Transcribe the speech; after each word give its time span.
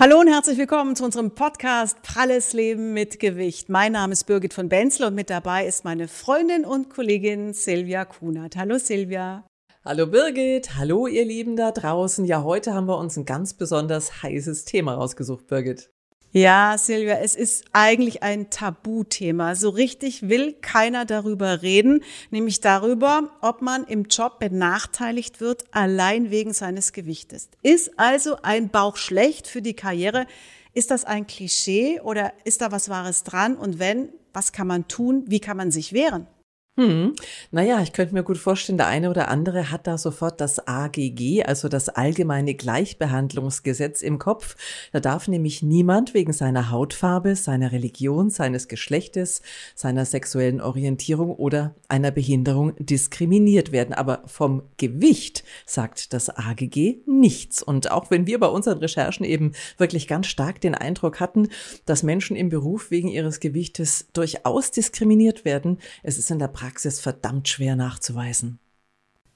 Hallo 0.00 0.18
und 0.18 0.28
herzlich 0.28 0.56
willkommen 0.56 0.96
zu 0.96 1.04
unserem 1.04 1.32
Podcast 1.32 2.00
Pralles 2.00 2.54
Leben 2.54 2.94
mit 2.94 3.20
Gewicht. 3.20 3.68
Mein 3.68 3.92
Name 3.92 4.14
ist 4.14 4.24
Birgit 4.24 4.54
von 4.54 4.70
Benzel 4.70 5.04
und 5.04 5.14
mit 5.14 5.28
dabei 5.28 5.66
ist 5.66 5.84
meine 5.84 6.08
Freundin 6.08 6.64
und 6.64 6.88
Kollegin 6.88 7.52
Silvia 7.52 8.06
Kunert. 8.06 8.56
Hallo 8.56 8.78
Silvia. 8.78 9.44
Hallo 9.84 10.06
Birgit, 10.06 10.78
hallo 10.78 11.06
ihr 11.06 11.26
Lieben 11.26 11.54
da 11.54 11.70
draußen. 11.70 12.24
Ja, 12.24 12.42
heute 12.44 12.72
haben 12.72 12.88
wir 12.88 12.96
uns 12.96 13.18
ein 13.18 13.26
ganz 13.26 13.52
besonders 13.52 14.22
heißes 14.22 14.64
Thema 14.64 14.94
rausgesucht, 14.94 15.46
Birgit. 15.48 15.90
Ja, 16.32 16.78
Silvia, 16.78 17.18
es 17.18 17.34
ist 17.34 17.64
eigentlich 17.72 18.22
ein 18.22 18.50
Tabuthema. 18.50 19.56
So 19.56 19.70
richtig 19.70 20.28
will 20.28 20.52
keiner 20.52 21.04
darüber 21.04 21.62
reden, 21.62 22.04
nämlich 22.30 22.60
darüber, 22.60 23.30
ob 23.40 23.62
man 23.62 23.82
im 23.82 24.04
Job 24.04 24.38
benachteiligt 24.38 25.40
wird, 25.40 25.64
allein 25.72 26.30
wegen 26.30 26.52
seines 26.52 26.92
Gewichtes. 26.92 27.48
Ist 27.62 27.98
also 27.98 28.36
ein 28.42 28.68
Bauch 28.68 28.96
schlecht 28.96 29.48
für 29.48 29.60
die 29.60 29.74
Karriere? 29.74 30.26
Ist 30.72 30.92
das 30.92 31.04
ein 31.04 31.26
Klischee 31.26 32.00
oder 32.00 32.32
ist 32.44 32.60
da 32.60 32.70
was 32.70 32.88
Wahres 32.88 33.24
dran? 33.24 33.56
Und 33.56 33.80
wenn, 33.80 34.10
was 34.32 34.52
kann 34.52 34.68
man 34.68 34.86
tun? 34.86 35.24
Wie 35.26 35.40
kann 35.40 35.56
man 35.56 35.72
sich 35.72 35.92
wehren? 35.92 36.28
Hm. 36.78 37.14
Naja, 37.50 37.82
ich 37.82 37.92
könnte 37.92 38.14
mir 38.14 38.22
gut 38.22 38.38
vorstellen, 38.38 38.78
der 38.78 38.86
eine 38.86 39.10
oder 39.10 39.28
andere 39.28 39.72
hat 39.72 39.88
da 39.88 39.98
sofort 39.98 40.40
das 40.40 40.68
AGG, 40.68 41.42
also 41.42 41.68
das 41.68 41.88
Allgemeine 41.88 42.54
Gleichbehandlungsgesetz 42.54 44.02
im 44.02 44.20
Kopf. 44.20 44.56
Da 44.92 45.00
darf 45.00 45.26
nämlich 45.26 45.64
niemand 45.64 46.14
wegen 46.14 46.32
seiner 46.32 46.70
Hautfarbe, 46.70 47.34
seiner 47.34 47.72
Religion, 47.72 48.30
seines 48.30 48.68
Geschlechtes, 48.68 49.42
seiner 49.74 50.04
sexuellen 50.04 50.60
Orientierung 50.60 51.34
oder 51.34 51.74
einer 51.88 52.12
Behinderung 52.12 52.72
diskriminiert 52.78 53.72
werden. 53.72 53.92
Aber 53.92 54.22
vom 54.26 54.62
Gewicht 54.76 55.42
sagt 55.66 56.12
das 56.12 56.30
AGG 56.30 56.98
nichts. 57.04 57.64
Und 57.64 57.90
auch 57.90 58.12
wenn 58.12 58.28
wir 58.28 58.38
bei 58.38 58.48
unseren 58.48 58.78
Recherchen 58.78 59.24
eben 59.24 59.52
wirklich 59.76 60.06
ganz 60.06 60.28
stark 60.28 60.60
den 60.60 60.76
Eindruck 60.76 61.18
hatten, 61.18 61.48
dass 61.84 62.04
Menschen 62.04 62.36
im 62.36 62.48
Beruf 62.48 62.92
wegen 62.92 63.08
ihres 63.08 63.40
Gewichtes 63.40 64.06
durchaus 64.12 64.70
diskriminiert 64.70 65.44
werden, 65.44 65.78
es 66.04 66.16
ist 66.16 66.30
in 66.30 66.38
der 66.38 66.48
Praxis 66.60 67.00
verdammt 67.00 67.48
schwer 67.48 67.74
nachzuweisen. 67.74 68.58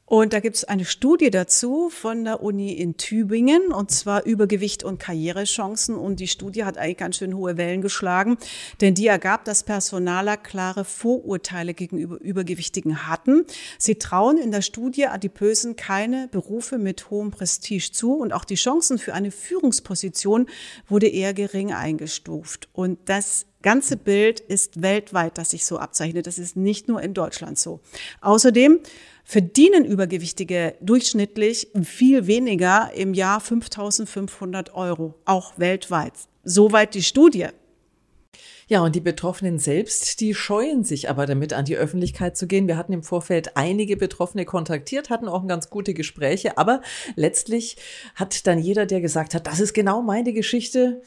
Und 0.06 0.34
da 0.34 0.40
gibt 0.40 0.56
es 0.56 0.64
eine 0.64 0.84
Studie 0.84 1.30
dazu 1.30 1.88
von 1.88 2.24
der 2.24 2.42
Uni 2.42 2.72
in 2.72 2.98
Tübingen, 2.98 3.72
und 3.72 3.90
zwar 3.90 4.26
Übergewicht 4.26 4.84
und 4.84 4.98
Karrierechancen. 4.98 5.96
Und 5.96 6.20
die 6.20 6.28
Studie 6.28 6.64
hat 6.64 6.76
eigentlich 6.76 6.98
ganz 6.98 7.16
schön 7.16 7.34
hohe 7.34 7.56
Wellen 7.56 7.80
geschlagen, 7.80 8.36
denn 8.82 8.94
die 8.94 9.06
ergab, 9.06 9.46
dass 9.46 9.62
Personaler 9.62 10.36
klare 10.36 10.84
Vorurteile 10.84 11.72
gegenüber 11.72 12.20
Übergewichtigen 12.20 13.08
hatten. 13.08 13.46
Sie 13.78 13.94
trauen 13.94 14.36
in 14.36 14.50
der 14.50 14.62
Studie 14.62 15.06
Adipösen 15.06 15.74
keine 15.76 16.28
Berufe 16.30 16.76
mit 16.76 17.08
hohem 17.08 17.30
Prestige 17.30 17.90
zu 17.90 18.14
und 18.14 18.34
auch 18.34 18.44
die 18.44 18.56
Chancen 18.56 18.98
für 18.98 19.14
eine 19.14 19.30
Führungsposition 19.30 20.46
wurde 20.86 21.08
eher 21.08 21.32
gering 21.32 21.72
eingestuft. 21.72 22.68
Und 22.74 22.98
das 23.06 23.46
ganze 23.62 23.96
Bild 23.96 24.40
ist 24.40 24.82
weltweit, 24.82 25.38
das 25.38 25.50
sich 25.50 25.64
so 25.64 25.78
abzeichnet. 25.78 26.26
Das 26.26 26.38
ist 26.38 26.54
nicht 26.54 26.86
nur 26.86 27.00
in 27.00 27.14
Deutschland 27.14 27.58
so. 27.58 27.80
Außerdem 28.20 28.80
verdienen 29.24 29.84
Übergewichtige 29.84 30.74
durchschnittlich 30.80 31.68
viel 31.82 32.26
weniger 32.26 32.90
im 32.94 33.14
Jahr 33.14 33.40
5500 33.40 34.74
Euro, 34.74 35.14
auch 35.24 35.58
weltweit. 35.58 36.12
Soweit 36.44 36.94
die 36.94 37.02
Studie. 37.02 37.48
Ja, 38.66 38.82
und 38.82 38.94
die 38.94 39.00
Betroffenen 39.00 39.58
selbst, 39.58 40.20
die 40.20 40.34
scheuen 40.34 40.84
sich 40.84 41.10
aber 41.10 41.26
damit, 41.26 41.52
an 41.52 41.66
die 41.66 41.76
Öffentlichkeit 41.76 42.36
zu 42.36 42.46
gehen. 42.46 42.66
Wir 42.66 42.78
hatten 42.78 42.94
im 42.94 43.02
Vorfeld 43.02 43.56
einige 43.56 43.96
Betroffene 43.96 44.46
kontaktiert, 44.46 45.10
hatten 45.10 45.28
auch 45.28 45.46
ganz 45.46 45.68
gute 45.68 45.92
Gespräche, 45.92 46.56
aber 46.56 46.80
letztlich 47.14 47.76
hat 48.14 48.46
dann 48.46 48.58
jeder, 48.58 48.86
der 48.86 49.02
gesagt 49.02 49.34
hat, 49.34 49.46
das 49.46 49.60
ist 49.60 49.74
genau 49.74 50.00
meine 50.00 50.32
Geschichte, 50.32 51.02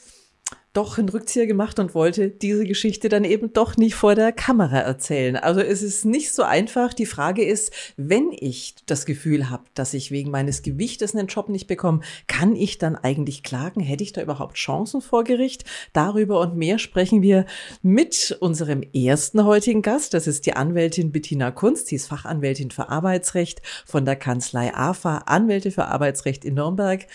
doch 0.77 0.99
einen 0.99 1.09
Rückzieher 1.09 1.47
gemacht 1.47 1.79
und 1.79 1.95
wollte 1.95 2.29
diese 2.29 2.63
Geschichte 2.63 3.09
dann 3.09 3.23
eben 3.23 3.51
doch 3.51 3.77
nicht 3.77 3.95
vor 3.95 4.13
der 4.13 4.31
Kamera 4.31 4.77
erzählen. 4.77 5.35
Also 5.35 5.59
es 5.59 5.81
ist 5.81 6.05
nicht 6.05 6.31
so 6.31 6.43
einfach. 6.43 6.93
Die 6.93 7.07
Frage 7.07 7.43
ist, 7.43 7.73
wenn 7.97 8.29
ich 8.31 8.75
das 8.85 9.07
Gefühl 9.07 9.49
habe, 9.49 9.63
dass 9.73 9.95
ich 9.95 10.11
wegen 10.11 10.29
meines 10.29 10.61
Gewichtes 10.61 11.15
einen 11.15 11.25
Job 11.25 11.49
nicht 11.49 11.65
bekomme, 11.65 12.01
kann 12.27 12.55
ich 12.55 12.77
dann 12.77 12.95
eigentlich 12.95 13.41
klagen? 13.41 13.81
Hätte 13.81 14.03
ich 14.03 14.13
da 14.13 14.21
überhaupt 14.21 14.55
Chancen 14.55 15.01
vor 15.01 15.23
Gericht? 15.23 15.65
Darüber 15.93 16.39
und 16.41 16.55
mehr 16.55 16.77
sprechen 16.77 17.23
wir 17.23 17.47
mit 17.81 18.37
unserem 18.39 18.83
ersten 18.93 19.45
heutigen 19.45 19.81
Gast. 19.81 20.13
Das 20.13 20.27
ist 20.27 20.45
die 20.45 20.53
Anwältin 20.53 21.11
Bettina 21.11 21.49
Kunst. 21.49 21.87
Sie 21.87 21.95
ist 21.95 22.05
Fachanwältin 22.05 22.69
für 22.69 22.89
Arbeitsrecht 22.89 23.63
von 23.83 24.05
der 24.05 24.15
Kanzlei 24.15 24.75
AFA, 24.75 25.23
Anwälte 25.25 25.71
für 25.71 25.85
Arbeitsrecht 25.85 26.45
in 26.45 26.53
Nürnberg. 26.53 27.07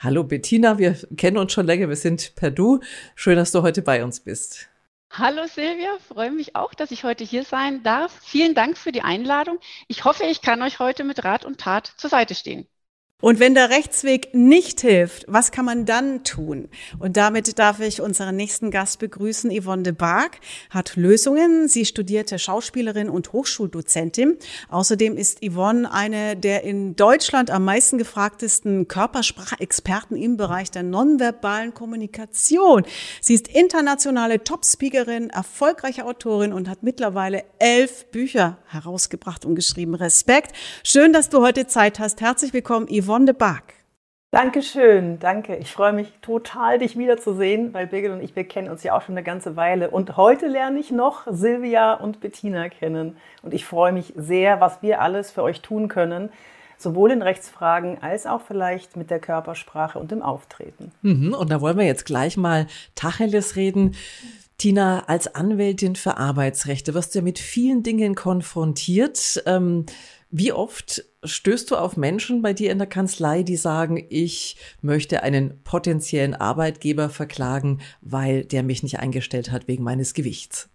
Hallo 0.00 0.22
Bettina, 0.22 0.78
wir 0.78 0.96
kennen 1.16 1.38
uns 1.38 1.52
schon 1.52 1.66
länger, 1.66 1.88
wir 1.88 1.96
sind 1.96 2.36
per 2.36 2.52
Du. 2.52 2.78
Schön, 3.16 3.34
dass 3.34 3.50
du 3.50 3.62
heute 3.62 3.82
bei 3.82 4.04
uns 4.04 4.20
bist. 4.20 4.68
Hallo 5.10 5.48
Silvia, 5.48 5.98
freue 6.06 6.30
mich 6.30 6.54
auch, 6.54 6.72
dass 6.72 6.92
ich 6.92 7.02
heute 7.02 7.24
hier 7.24 7.42
sein 7.42 7.82
darf. 7.82 8.16
Vielen 8.22 8.54
Dank 8.54 8.78
für 8.78 8.92
die 8.92 9.02
Einladung. 9.02 9.58
Ich 9.88 10.04
hoffe, 10.04 10.22
ich 10.22 10.40
kann 10.40 10.62
euch 10.62 10.78
heute 10.78 11.02
mit 11.02 11.24
Rat 11.24 11.44
und 11.44 11.58
Tat 11.58 11.92
zur 11.96 12.10
Seite 12.10 12.36
stehen. 12.36 12.68
Und 13.20 13.40
wenn 13.40 13.56
der 13.56 13.70
Rechtsweg 13.70 14.32
nicht 14.32 14.80
hilft, 14.80 15.24
was 15.26 15.50
kann 15.50 15.64
man 15.64 15.86
dann 15.86 16.22
tun? 16.22 16.68
Und 17.00 17.16
damit 17.16 17.58
darf 17.58 17.80
ich 17.80 18.00
unseren 18.00 18.36
nächsten 18.36 18.70
Gast 18.70 19.00
begrüßen. 19.00 19.50
Yvonne 19.50 19.82
de 19.82 19.92
Barg 19.92 20.38
hat 20.70 20.94
Lösungen. 20.94 21.66
Sie 21.66 21.84
studierte 21.84 22.38
Schauspielerin 22.38 23.10
und 23.10 23.32
Hochschuldozentin. 23.32 24.36
Außerdem 24.68 25.16
ist 25.16 25.40
Yvonne 25.44 25.92
eine 25.92 26.36
der 26.36 26.62
in 26.62 26.94
Deutschland 26.94 27.50
am 27.50 27.64
meisten 27.64 27.98
gefragtesten 27.98 28.86
Körpersprachexperten 28.86 30.16
im 30.16 30.36
Bereich 30.36 30.70
der 30.70 30.84
nonverbalen 30.84 31.74
Kommunikation. 31.74 32.84
Sie 33.20 33.34
ist 33.34 33.48
internationale 33.48 34.44
Topspeakerin, 34.44 35.30
erfolgreiche 35.30 36.04
Autorin 36.04 36.52
und 36.52 36.68
hat 36.68 36.84
mittlerweile 36.84 37.42
elf 37.58 38.06
Bücher 38.12 38.58
herausgebracht 38.66 39.44
und 39.44 39.56
geschrieben. 39.56 39.96
Respekt. 39.96 40.52
Schön, 40.84 41.12
dass 41.12 41.30
du 41.30 41.42
heute 41.42 41.66
Zeit 41.66 41.98
hast. 41.98 42.20
Herzlich 42.20 42.52
willkommen, 42.52 42.86
Yvonne. 42.86 43.07
Yvonne 43.08 43.24
de 43.24 43.34
Barg. 43.34 43.62
Dankeschön, 44.30 45.18
danke. 45.18 45.56
Ich 45.56 45.72
freue 45.72 45.94
mich 45.94 46.12
total, 46.20 46.78
dich 46.78 46.98
wiederzusehen, 46.98 47.72
weil 47.72 47.86
Birgit 47.86 48.10
und 48.10 48.22
ich, 48.22 48.36
wir 48.36 48.44
kennen 48.44 48.68
uns 48.68 48.82
ja 48.82 48.94
auch 48.94 49.00
schon 49.00 49.14
eine 49.14 49.24
ganze 49.24 49.56
Weile. 49.56 49.88
Und 49.88 50.18
heute 50.18 50.46
lerne 50.46 50.78
ich 50.78 50.90
noch 50.90 51.26
Silvia 51.30 51.94
und 51.94 52.20
Bettina 52.20 52.68
kennen. 52.68 53.16
Und 53.42 53.54
ich 53.54 53.64
freue 53.64 53.92
mich 53.92 54.12
sehr, 54.14 54.60
was 54.60 54.82
wir 54.82 55.00
alles 55.00 55.30
für 55.30 55.42
euch 55.42 55.62
tun 55.62 55.88
können, 55.88 56.28
sowohl 56.76 57.10
in 57.10 57.22
Rechtsfragen 57.22 58.02
als 58.02 58.26
auch 58.26 58.42
vielleicht 58.42 58.98
mit 58.98 59.10
der 59.10 59.20
Körpersprache 59.20 59.98
und 59.98 60.10
dem 60.10 60.20
Auftreten. 60.20 60.92
Mhm, 61.00 61.32
und 61.32 61.50
da 61.50 61.62
wollen 61.62 61.78
wir 61.78 61.86
jetzt 61.86 62.04
gleich 62.04 62.36
mal 62.36 62.66
Tacheles 62.94 63.56
reden. 63.56 63.94
Tina, 64.58 65.04
als 65.06 65.34
Anwältin 65.34 65.96
für 65.96 66.18
Arbeitsrechte 66.18 66.92
wirst 66.92 67.14
du 67.14 67.20
ja 67.20 67.24
mit 67.24 67.38
vielen 67.38 67.82
Dingen 67.82 68.14
konfrontiert. 68.14 69.42
Ähm, 69.46 69.86
wie 70.30 70.52
oft 70.52 71.04
stößt 71.24 71.70
du 71.70 71.76
auf 71.76 71.96
Menschen 71.96 72.42
bei 72.42 72.52
dir 72.52 72.70
in 72.70 72.78
der 72.78 72.86
Kanzlei, 72.86 73.42
die 73.42 73.56
sagen, 73.56 74.06
ich 74.10 74.56
möchte 74.82 75.22
einen 75.22 75.62
potenziellen 75.62 76.34
Arbeitgeber 76.34 77.08
verklagen, 77.08 77.80
weil 78.00 78.44
der 78.44 78.62
mich 78.62 78.82
nicht 78.82 78.98
eingestellt 78.98 79.50
hat 79.50 79.68
wegen 79.68 79.84
meines 79.84 80.14
Gewichts? 80.14 80.68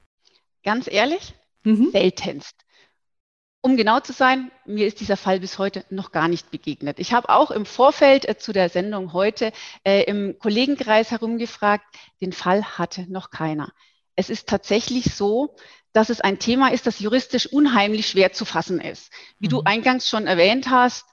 Ganz 0.64 0.88
ehrlich, 0.88 1.34
mhm. 1.64 1.92
seltenst. 1.92 2.56
Um 3.62 3.78
genau 3.78 4.02
zu 4.02 4.12
sein, 4.12 4.52
mir 4.66 4.88
ist 4.88 5.00
dieser 5.00 5.16
Fall 5.16 5.40
bis 5.40 5.58
heute 5.58 5.86
noch 5.90 6.12
gar 6.12 6.28
nicht 6.28 6.52
begegnet. 6.52 7.00
Ich 7.00 7.14
habe 7.14 7.30
auch 7.30 7.50
im 7.50 7.66
Vorfeld 7.66 8.28
äh, 8.28 8.38
zu 8.38 8.52
der 8.52 8.68
Sendung 8.68 9.14
heute 9.14 9.54
äh, 9.86 10.04
im 10.04 10.38
Kollegenkreis 10.38 11.12
herumgefragt, 11.12 11.86
den 12.22 12.34
Fall 12.34 12.64
hatte 12.78 13.10
noch 13.10 13.30
keiner. 13.30 13.72
Es 14.16 14.30
ist 14.30 14.50
tatsächlich 14.50 15.16
so, 15.16 15.56
dass 15.94 16.10
es 16.10 16.22
ein 16.22 16.40
Thema 16.40 16.72
ist, 16.72 16.88
das 16.88 17.00
juristisch 17.00 17.48
unheimlich 17.48 18.08
schwer 18.08 18.34
zu 18.34 18.46
fassen 18.46 18.82
ist. 18.82 19.12
Wie 19.40 19.48
mhm. 19.48 19.52
du 19.52 19.62
eingangs 19.64 20.10
schon 20.10 20.28
erwähnt 20.28 20.70
hast, 20.70 21.06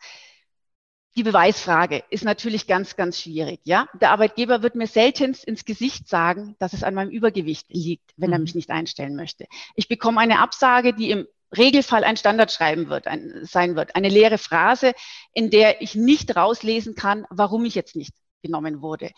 die 1.17 1.23
Beweisfrage 1.23 2.05
ist 2.09 2.25
natürlich 2.25 2.67
ganz, 2.67 2.97
ganz 2.97 3.21
schwierig. 3.21 3.61
Ja, 3.65 3.89
der 4.01 4.11
Arbeitgeber 4.11 4.63
wird 4.63 4.77
mir 4.77 4.87
seltenst 4.87 5.45
ins 5.45 5.65
Gesicht 5.65 6.09
sagen, 6.09 6.55
dass 6.59 6.73
es 6.73 6.85
an 6.85 6.95
meinem 6.95 7.11
Übergewicht 7.11 7.67
liegt, 7.69 8.13
wenn 8.17 8.31
mhm. 8.31 8.35
er 8.35 8.39
mich 8.41 8.55
nicht 8.55 8.71
einstellen 8.71 9.17
möchte. 9.17 9.47
Ich 9.75 9.89
bekomme 9.89 10.21
eine 10.21 10.39
Absage, 10.39 10.95
die 10.95 11.11
im 11.11 11.27
Regelfall 11.57 12.05
ein 12.05 12.17
Standardschreiben 12.17 12.89
wird, 12.89 13.09
ein, 13.09 13.41
sein 13.43 13.75
wird, 13.75 13.97
eine 13.97 14.09
leere 14.09 14.39
Phrase, 14.39 14.93
in 15.35 15.51
der 15.51 15.83
ich 15.83 15.97
nicht 15.97 16.37
rauslesen 16.37 16.95
kann, 16.95 17.27
warum 17.29 17.65
ich 17.65 17.75
jetzt 17.75 17.97
nicht 17.97 18.15
genommen 18.43 18.83
wurde. 18.83 19.11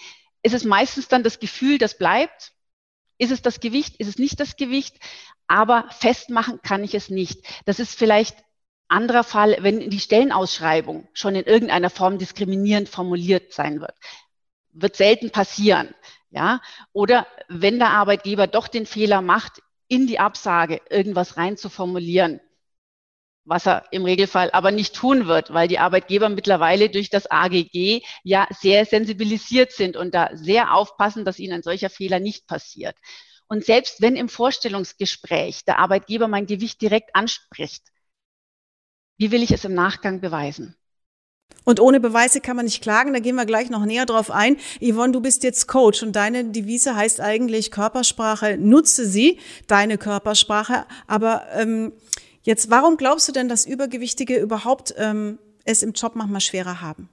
Es 0.42 0.54
ist 0.54 0.64
meistens 0.64 1.08
dann 1.08 1.22
das 1.22 1.38
Gefühl, 1.38 1.78
das 1.78 1.98
bleibt. 1.98 2.52
Ist 3.18 3.30
es 3.30 3.42
das 3.42 3.60
Gewicht? 3.60 3.96
Ist 3.96 4.08
es 4.08 4.18
nicht 4.18 4.40
das 4.40 4.56
Gewicht? 4.56 4.96
aber 5.52 5.84
festmachen 5.90 6.62
kann 6.62 6.82
ich 6.82 6.94
es 6.94 7.10
nicht. 7.10 7.46
Das 7.66 7.78
ist 7.78 7.98
vielleicht 7.98 8.38
anderer 8.88 9.22
Fall, 9.22 9.58
wenn 9.60 9.90
die 9.90 10.00
Stellenausschreibung 10.00 11.08
schon 11.12 11.34
in 11.34 11.44
irgendeiner 11.44 11.90
Form 11.90 12.16
diskriminierend 12.16 12.88
formuliert 12.88 13.52
sein 13.52 13.80
wird. 13.82 13.94
Wird 14.72 14.96
selten 14.96 15.28
passieren. 15.28 15.94
Ja? 16.30 16.62
Oder 16.94 17.26
wenn 17.48 17.78
der 17.78 17.90
Arbeitgeber 17.90 18.46
doch 18.46 18.66
den 18.66 18.86
Fehler 18.86 19.20
macht, 19.20 19.62
in 19.88 20.06
die 20.06 20.18
Absage 20.18 20.80
irgendwas 20.88 21.36
rein 21.36 21.58
zu 21.58 21.68
formulieren, 21.68 22.40
was 23.44 23.66
er 23.66 23.84
im 23.90 24.04
Regelfall 24.04 24.50
aber 24.52 24.70
nicht 24.70 24.94
tun 24.94 25.26
wird, 25.26 25.52
weil 25.52 25.68
die 25.68 25.78
Arbeitgeber 25.78 26.28
mittlerweile 26.28 26.90
durch 26.90 27.10
das 27.10 27.30
AGG 27.30 28.02
ja 28.22 28.46
sehr 28.50 28.86
sensibilisiert 28.86 29.72
sind 29.72 29.96
und 29.96 30.14
da 30.14 30.30
sehr 30.34 30.74
aufpassen, 30.74 31.24
dass 31.24 31.38
ihnen 31.38 31.54
ein 31.54 31.62
solcher 31.62 31.90
Fehler 31.90 32.20
nicht 32.20 32.46
passiert. 32.46 32.96
Und 33.48 33.64
selbst 33.64 34.00
wenn 34.00 34.16
im 34.16 34.28
Vorstellungsgespräch 34.28 35.64
der 35.64 35.78
Arbeitgeber 35.78 36.28
mein 36.28 36.46
Gewicht 36.46 36.80
direkt 36.80 37.14
anspricht, 37.14 37.82
wie 39.18 39.30
will 39.30 39.42
ich 39.42 39.50
es 39.50 39.64
im 39.64 39.74
Nachgang 39.74 40.20
beweisen? 40.20 40.76
Und 41.64 41.78
ohne 41.78 42.00
Beweise 42.00 42.40
kann 42.40 42.56
man 42.56 42.64
nicht 42.64 42.82
klagen, 42.82 43.12
da 43.12 43.20
gehen 43.20 43.36
wir 43.36 43.46
gleich 43.46 43.70
noch 43.70 43.84
näher 43.84 44.06
drauf 44.06 44.30
ein. 44.30 44.56
Yvonne, 44.80 45.12
du 45.12 45.20
bist 45.20 45.44
jetzt 45.44 45.68
Coach 45.68 46.02
und 46.02 46.16
deine 46.16 46.44
Devise 46.46 46.96
heißt 46.96 47.20
eigentlich 47.20 47.70
Körpersprache, 47.70 48.56
nutze 48.58 49.06
sie, 49.06 49.38
deine 49.68 49.98
Körpersprache. 49.98 50.86
Aber 51.06 51.46
ähm, 51.52 51.92
jetzt, 52.42 52.70
warum 52.70 52.96
glaubst 52.96 53.28
du 53.28 53.32
denn, 53.32 53.48
dass 53.48 53.66
Übergewichtige 53.66 54.38
überhaupt 54.38 54.94
ähm, 54.98 55.38
es 55.64 55.82
im 55.82 55.92
Job 55.92 56.12
manchmal 56.14 56.40
schwerer 56.40 56.80
haben? 56.80 57.08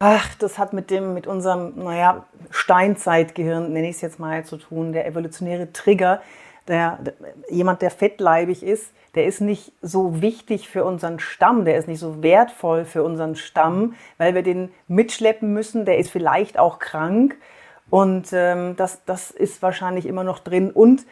Ach, 0.00 0.34
das 0.34 0.58
hat 0.58 0.72
mit 0.72 0.90
dem, 0.90 1.14
mit 1.14 1.26
unserem, 1.26 1.72
naja, 1.76 2.26
Steinzeitgehirn, 2.50 3.72
nenne 3.72 3.88
ich 3.88 3.96
es 3.96 4.02
jetzt 4.02 4.18
mal, 4.18 4.44
zu 4.44 4.56
tun. 4.56 4.92
Der 4.92 5.06
evolutionäre 5.06 5.72
Trigger, 5.72 6.20
der, 6.68 6.98
der, 6.98 7.14
jemand, 7.48 7.80
der 7.80 7.90
fettleibig 7.90 8.62
ist, 8.62 8.92
der 9.14 9.26
ist 9.26 9.40
nicht 9.40 9.72
so 9.80 10.20
wichtig 10.20 10.68
für 10.68 10.84
unseren 10.84 11.20
Stamm, 11.20 11.64
der 11.64 11.78
ist 11.78 11.86
nicht 11.86 12.00
so 12.00 12.22
wertvoll 12.22 12.84
für 12.84 13.04
unseren 13.04 13.36
Stamm, 13.36 13.94
weil 14.18 14.34
wir 14.34 14.42
den 14.42 14.70
mitschleppen 14.88 15.52
müssen. 15.52 15.84
Der 15.84 15.98
ist 15.98 16.10
vielleicht 16.10 16.58
auch 16.58 16.80
krank 16.80 17.36
und 17.90 18.28
ähm, 18.32 18.74
das, 18.76 19.04
das 19.04 19.30
ist 19.30 19.62
wahrscheinlich 19.62 20.06
immer 20.06 20.24
noch 20.24 20.40
drin. 20.40 20.70
Und 20.70 21.06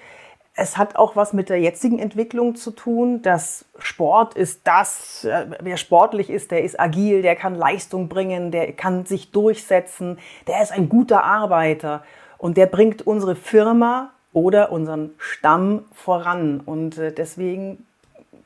es 0.55 0.77
hat 0.77 0.97
auch 0.97 1.17
was 1.17 1.33
mit 1.33 1.49
der 1.49 1.61
jetzigen 1.61 1.99
Entwicklung 1.99 2.55
zu 2.55 2.71
tun. 2.73 3.23
dass 3.23 3.65
Sport 3.79 4.35
ist 4.35 4.61
das, 4.65 5.25
äh, 5.25 5.47
wer 5.61 5.77
sportlich 5.77 6.31
ist, 6.31 6.51
der 6.51 6.63
ist 6.63 6.79
agil, 6.79 7.23
der 7.23 7.37
kann 7.37 7.55
Leistung 7.55 8.09
bringen, 8.09 8.51
der 8.51 8.73
kann 8.73 9.07
sich 9.07 9.31
durchsetzen, 9.33 10.19
der 10.47 10.63
ist 10.63 10.73
ein 10.73 10.89
guter 10.89 11.25
Arbeiter 11.25 12.05
und 12.39 12.57
der 12.57 12.67
bringt 12.67 13.07
unsere 13.07 13.35
Firma 13.35 14.13
oder 14.33 14.73
unseren 14.73 15.11
Stamm 15.19 15.85
voran. 15.93 16.61
Und 16.61 16.99
äh, 16.99 17.13
deswegen 17.13 17.87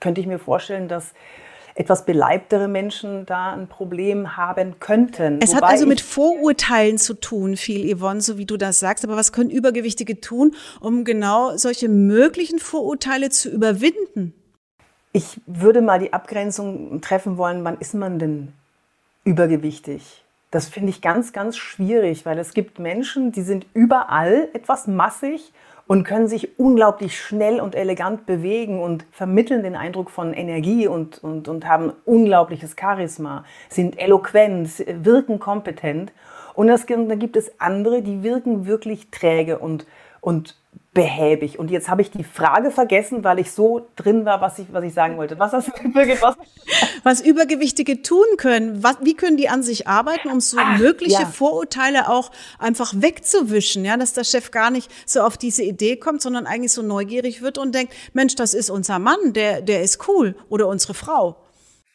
könnte 0.00 0.20
ich 0.20 0.26
mir 0.26 0.38
vorstellen, 0.38 0.88
dass 0.88 1.12
etwas 1.76 2.06
beleibtere 2.06 2.68
Menschen 2.68 3.26
da 3.26 3.52
ein 3.52 3.68
Problem 3.68 4.36
haben 4.36 4.80
könnten. 4.80 5.38
Es 5.42 5.50
Wobei 5.50 5.56
hat 5.56 5.72
also 5.72 5.86
mit 5.86 6.00
Vorurteilen 6.00 6.96
zu 6.96 7.14
tun, 7.14 7.56
viel 7.56 7.94
Yvonne, 7.94 8.22
so 8.22 8.38
wie 8.38 8.46
du 8.46 8.56
das 8.56 8.80
sagst. 8.80 9.04
Aber 9.04 9.16
was 9.16 9.30
können 9.30 9.50
Übergewichtige 9.50 10.20
tun, 10.20 10.54
um 10.80 11.04
genau 11.04 11.56
solche 11.56 11.88
möglichen 11.88 12.58
Vorurteile 12.58 13.28
zu 13.28 13.50
überwinden? 13.50 14.32
Ich 15.12 15.40
würde 15.46 15.82
mal 15.82 15.98
die 15.98 16.12
Abgrenzung 16.12 17.00
treffen 17.02 17.36
wollen, 17.36 17.62
wann 17.64 17.78
ist 17.78 17.94
man 17.94 18.18
denn 18.18 18.52
übergewichtig? 19.24 20.22
Das 20.50 20.68
finde 20.68 20.90
ich 20.90 21.02
ganz, 21.02 21.34
ganz 21.34 21.58
schwierig, 21.58 22.24
weil 22.24 22.38
es 22.38 22.54
gibt 22.54 22.78
Menschen, 22.78 23.32
die 23.32 23.42
sind 23.42 23.66
überall 23.74 24.48
etwas 24.54 24.86
massig 24.86 25.52
und 25.86 26.04
können 26.04 26.28
sich 26.28 26.58
unglaublich 26.58 27.18
schnell 27.18 27.60
und 27.60 27.74
elegant 27.74 28.26
bewegen 28.26 28.82
und 28.82 29.06
vermitteln 29.12 29.62
den 29.62 29.76
Eindruck 29.76 30.10
von 30.10 30.34
Energie 30.34 30.88
und, 30.88 31.22
und, 31.22 31.48
und 31.48 31.66
haben 31.66 31.92
unglaubliches 32.04 32.74
Charisma, 32.78 33.44
sind 33.68 33.98
eloquent, 33.98 34.84
wirken 35.04 35.38
kompetent. 35.38 36.12
Und 36.54 36.68
das, 36.68 36.86
dann 36.86 37.18
gibt 37.18 37.36
es 37.36 37.60
andere, 37.60 38.02
die 38.02 38.22
wirken 38.22 38.66
wirklich 38.66 39.10
träge 39.10 39.58
und, 39.58 39.86
und 40.26 40.56
behäbig. 40.92 41.56
Und 41.56 41.70
jetzt 41.70 41.88
habe 41.88 42.02
ich 42.02 42.10
die 42.10 42.24
Frage 42.24 42.72
vergessen, 42.72 43.22
weil 43.22 43.38
ich 43.38 43.52
so 43.52 43.86
drin 43.94 44.24
war, 44.24 44.40
was 44.40 44.58
ich, 44.58 44.66
was 44.72 44.82
ich 44.82 44.92
sagen 44.92 45.18
wollte. 45.18 45.38
Was 45.38 45.52
hast 45.52 45.68
du 45.68 45.72
was? 45.72 46.34
was 47.04 47.20
Übergewichtige 47.20 48.02
tun 48.02 48.24
können. 48.36 48.82
Was, 48.82 48.96
wie 49.02 49.14
können 49.14 49.36
die 49.36 49.48
an 49.48 49.62
sich 49.62 49.86
arbeiten, 49.86 50.28
um 50.28 50.40
so 50.40 50.56
Ach, 50.60 50.78
mögliche 50.80 51.22
ja. 51.22 51.26
Vorurteile 51.26 52.08
auch 52.08 52.32
einfach 52.58 52.92
wegzuwischen, 52.96 53.84
ja, 53.84 53.96
dass 53.96 54.14
der 54.14 54.24
Chef 54.24 54.50
gar 54.50 54.72
nicht 54.72 54.90
so 55.08 55.20
auf 55.20 55.36
diese 55.36 55.62
Idee 55.62 55.94
kommt, 55.94 56.22
sondern 56.22 56.48
eigentlich 56.48 56.72
so 56.72 56.82
neugierig 56.82 57.40
wird 57.40 57.56
und 57.56 57.72
denkt, 57.72 57.94
Mensch, 58.12 58.34
das 58.34 58.52
ist 58.52 58.68
unser 58.68 58.98
Mann, 58.98 59.32
der, 59.32 59.60
der 59.60 59.82
ist 59.82 60.08
cool 60.08 60.34
oder 60.48 60.66
unsere 60.66 60.94
Frau. 60.94 61.36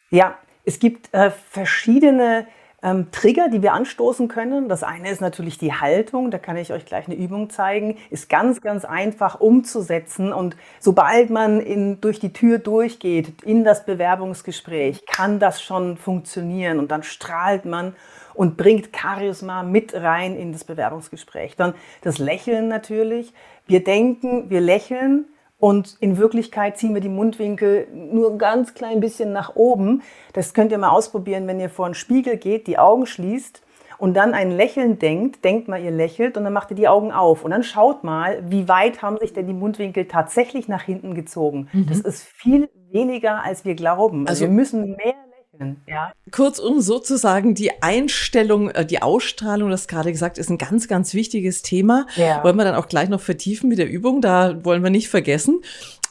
Ja, 0.08 0.38
es 0.64 0.78
gibt 0.78 1.12
äh, 1.12 1.30
verschiedene 1.50 2.46
ähm, 2.82 3.10
Trigger, 3.12 3.48
die 3.48 3.62
wir 3.62 3.72
anstoßen 3.72 4.28
können. 4.28 4.68
Das 4.68 4.82
eine 4.82 5.10
ist 5.10 5.20
natürlich 5.20 5.58
die 5.58 5.72
Haltung. 5.72 6.30
Da 6.30 6.38
kann 6.38 6.56
ich 6.56 6.72
euch 6.72 6.84
gleich 6.84 7.06
eine 7.06 7.16
Übung 7.16 7.50
zeigen. 7.50 7.96
Ist 8.10 8.28
ganz, 8.28 8.60
ganz 8.60 8.84
einfach 8.84 9.40
umzusetzen. 9.40 10.32
Und 10.32 10.56
sobald 10.80 11.30
man 11.30 11.60
in, 11.60 12.00
durch 12.00 12.18
die 12.18 12.32
Tür 12.32 12.58
durchgeht 12.58 13.42
in 13.42 13.64
das 13.64 13.84
Bewerbungsgespräch, 13.84 15.06
kann 15.06 15.38
das 15.38 15.62
schon 15.62 15.96
funktionieren. 15.96 16.78
Und 16.78 16.90
dann 16.90 17.02
strahlt 17.02 17.64
man 17.64 17.94
und 18.34 18.56
bringt 18.56 18.90
Charisma 18.96 19.62
mit 19.62 19.94
rein 19.94 20.36
in 20.36 20.52
das 20.52 20.64
Bewerbungsgespräch. 20.64 21.56
Dann 21.56 21.74
das 22.00 22.18
Lächeln 22.18 22.68
natürlich. 22.68 23.32
Wir 23.66 23.84
denken, 23.84 24.50
wir 24.50 24.60
lächeln, 24.60 25.26
und 25.62 25.96
in 26.00 26.18
Wirklichkeit 26.18 26.76
ziehen 26.76 26.92
wir 26.92 27.00
die 27.00 27.08
Mundwinkel 27.08 27.86
nur 27.94 28.32
ein 28.32 28.38
ganz 28.38 28.74
klein 28.74 28.98
bisschen 28.98 29.32
nach 29.32 29.54
oben. 29.54 30.02
Das 30.32 30.54
könnt 30.54 30.72
ihr 30.72 30.78
mal 30.78 30.90
ausprobieren, 30.90 31.46
wenn 31.46 31.60
ihr 31.60 31.70
vor 31.70 31.84
einen 31.84 31.94
Spiegel 31.94 32.36
geht, 32.36 32.66
die 32.66 32.80
Augen 32.80 33.06
schließt 33.06 33.62
und 33.96 34.14
dann 34.14 34.34
ein 34.34 34.50
Lächeln 34.50 34.98
denkt, 34.98 35.44
denkt 35.44 35.68
mal, 35.68 35.80
ihr 35.80 35.92
lächelt 35.92 36.36
und 36.36 36.42
dann 36.42 36.52
macht 36.52 36.72
ihr 36.72 36.76
die 36.76 36.88
Augen 36.88 37.12
auf 37.12 37.44
und 37.44 37.52
dann 37.52 37.62
schaut 37.62 38.02
mal, 38.02 38.42
wie 38.48 38.66
weit 38.66 39.02
haben 39.02 39.18
sich 39.18 39.34
denn 39.34 39.46
die 39.46 39.54
Mundwinkel 39.54 40.08
tatsächlich 40.08 40.66
nach 40.66 40.82
hinten 40.82 41.14
gezogen. 41.14 41.68
Mhm. 41.72 41.86
Das 41.86 42.00
ist 42.00 42.24
viel 42.24 42.68
weniger, 42.90 43.44
als 43.44 43.64
wir 43.64 43.76
glauben. 43.76 44.26
Also, 44.26 44.42
also 44.42 44.46
wir 44.46 44.56
müssen 44.56 44.96
mehr 44.96 45.14
ja. 45.86 46.12
Kurzum 46.30 46.80
sozusagen 46.80 47.54
die 47.54 47.82
Einstellung, 47.82 48.70
äh, 48.70 48.84
die 48.84 49.02
Ausstrahlung, 49.02 49.70
das 49.70 49.88
gerade 49.88 50.12
gesagt, 50.12 50.38
ist 50.38 50.50
ein 50.50 50.58
ganz, 50.58 50.88
ganz 50.88 51.14
wichtiges 51.14 51.62
Thema. 51.62 52.06
Ja. 52.16 52.42
Wollen 52.44 52.56
wir 52.56 52.64
dann 52.64 52.74
auch 52.74 52.88
gleich 52.88 53.08
noch 53.08 53.20
vertiefen 53.20 53.68
mit 53.68 53.78
der 53.78 53.88
Übung, 53.88 54.20
da 54.20 54.64
wollen 54.64 54.82
wir 54.82 54.90
nicht 54.90 55.08
vergessen. 55.08 55.60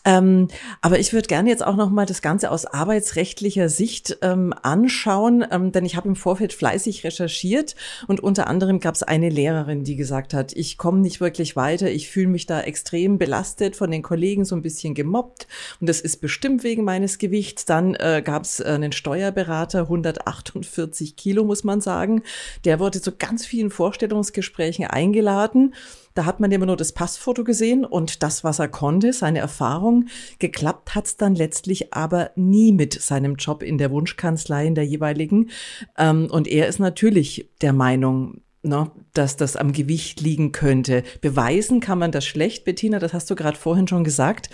Ähm, 0.04 0.48
aber 0.82 1.00
ich 1.00 1.14
würde 1.14 1.28
gerne 1.28 1.50
jetzt 1.50 1.64
auch 1.66 1.76
noch 1.76 1.90
mal 1.90 2.06
das 2.06 2.22
Ganze 2.22 2.50
aus 2.50 2.66
arbeitsrechtlicher 2.66 3.70
Sicht 3.70 4.18
ähm, 4.22 4.54
anschauen, 4.62 5.46
ähm, 5.52 5.72
denn 5.72 5.86
ich 5.86 5.96
habe 5.96 6.08
im 6.08 6.16
Vorfeld 6.16 6.54
fleißig 6.54 7.04
recherchiert 7.04 7.76
und 8.08 8.20
unter 8.20 8.48
anderem 8.48 8.80
gab 8.80 8.96
es 8.96 9.04
eine 9.04 9.30
Lehrerin, 9.30 9.84
die 9.84 9.96
gesagt 9.96 10.34
hat, 10.34 10.54
ich 10.54 10.78
komme 10.78 11.00
nicht 11.00 11.22
wirklich 11.22 11.56
weiter, 11.56 11.92
ich 11.92 12.10
fühle 12.10 12.28
mich 12.28 12.48
da 12.48 12.62
extrem 12.62 13.18
belastet 13.18 13.76
von 13.76 13.92
den 13.92 14.02
Kollegen, 14.02 14.44
so 14.44 14.56
ein 14.56 14.64
bisschen 14.64 14.96
gemobbt 14.96 15.48
und 15.80 15.88
das 15.88 16.02
ist 16.02 16.18
bestimmt 16.18 16.64
wegen 16.64 16.84
meines 16.84 17.18
Gewichts. 17.20 17.66
Dann 17.66 17.96
äh, 17.96 18.22
gab 18.26 18.44
es 18.44 18.60
äh, 18.60 18.64
einen 18.66 18.92
Steuerberater, 18.92 19.82
148 19.82 21.16
Kilo 21.16 21.44
muss 21.44 21.64
man 21.64 21.82
sagen, 21.82 22.24
der 22.66 22.80
wurde 22.80 23.02
zu 23.02 23.12
ganz 23.12 23.46
vielen 23.46 23.70
Vorstellungsgesprächen 23.70 24.86
eingeladen 24.86 25.76
da 26.14 26.26
hat 26.26 26.40
man 26.40 26.52
immer 26.52 26.66
nur 26.66 26.78
das 26.78 26.94
Passfoto 26.94 27.44
gesehen 27.44 27.86
und 27.86 28.24
das, 28.24 28.44
was 28.44 28.60
er 28.60 28.68
konnte, 28.68 29.14
seine 29.14 29.40
Erfahrung. 29.40 30.08
Geklappt 30.40 30.96
hat's 30.96 31.18
dann 31.18 31.36
letztlich 31.36 31.94
aber 31.94 32.32
nie 32.36 32.72
mit 32.72 32.94
seinem 32.94 33.36
Job 33.36 33.64
in 33.64 33.78
der 33.78 33.92
Wunschkanzlei 33.92 34.66
in 34.66 34.76
der 34.76 34.86
jeweiligen. 34.86 35.50
Ähm, 35.98 36.28
und 36.30 36.48
er 36.48 36.68
ist 36.68 36.80
natürlich 36.80 37.50
der 37.62 37.74
Meinung, 37.74 38.42
ne, 38.64 38.92
dass 39.14 39.38
das 39.38 39.56
am 39.56 39.72
Gewicht 39.74 40.22
liegen 40.22 40.52
könnte. 40.52 41.04
Beweisen 41.22 41.80
kann 41.80 42.00
man 42.00 42.12
das 42.12 42.26
schlecht, 42.26 42.66
Bettina, 42.66 43.00
das 43.00 43.14
hast 43.14 43.30
du 43.30 43.36
gerade 43.36 43.58
vorhin 43.58 43.88
schon 43.88 44.04
gesagt. 44.04 44.50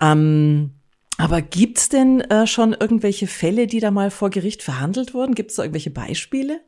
Ähm, 0.00 0.72
aber 1.18 1.42
gibt's 1.42 1.88
denn 1.88 2.20
äh, 2.22 2.46
schon 2.46 2.72
irgendwelche 2.72 3.26
Fälle, 3.26 3.66
die 3.66 3.80
da 3.80 3.90
mal 3.90 4.10
vor 4.10 4.30
Gericht 4.30 4.62
verhandelt 4.62 5.14
wurden? 5.14 5.34
Gibt 5.34 5.50
es 5.50 5.56
da 5.56 5.62
irgendwelche 5.62 5.90
Beispiele? 5.90 6.60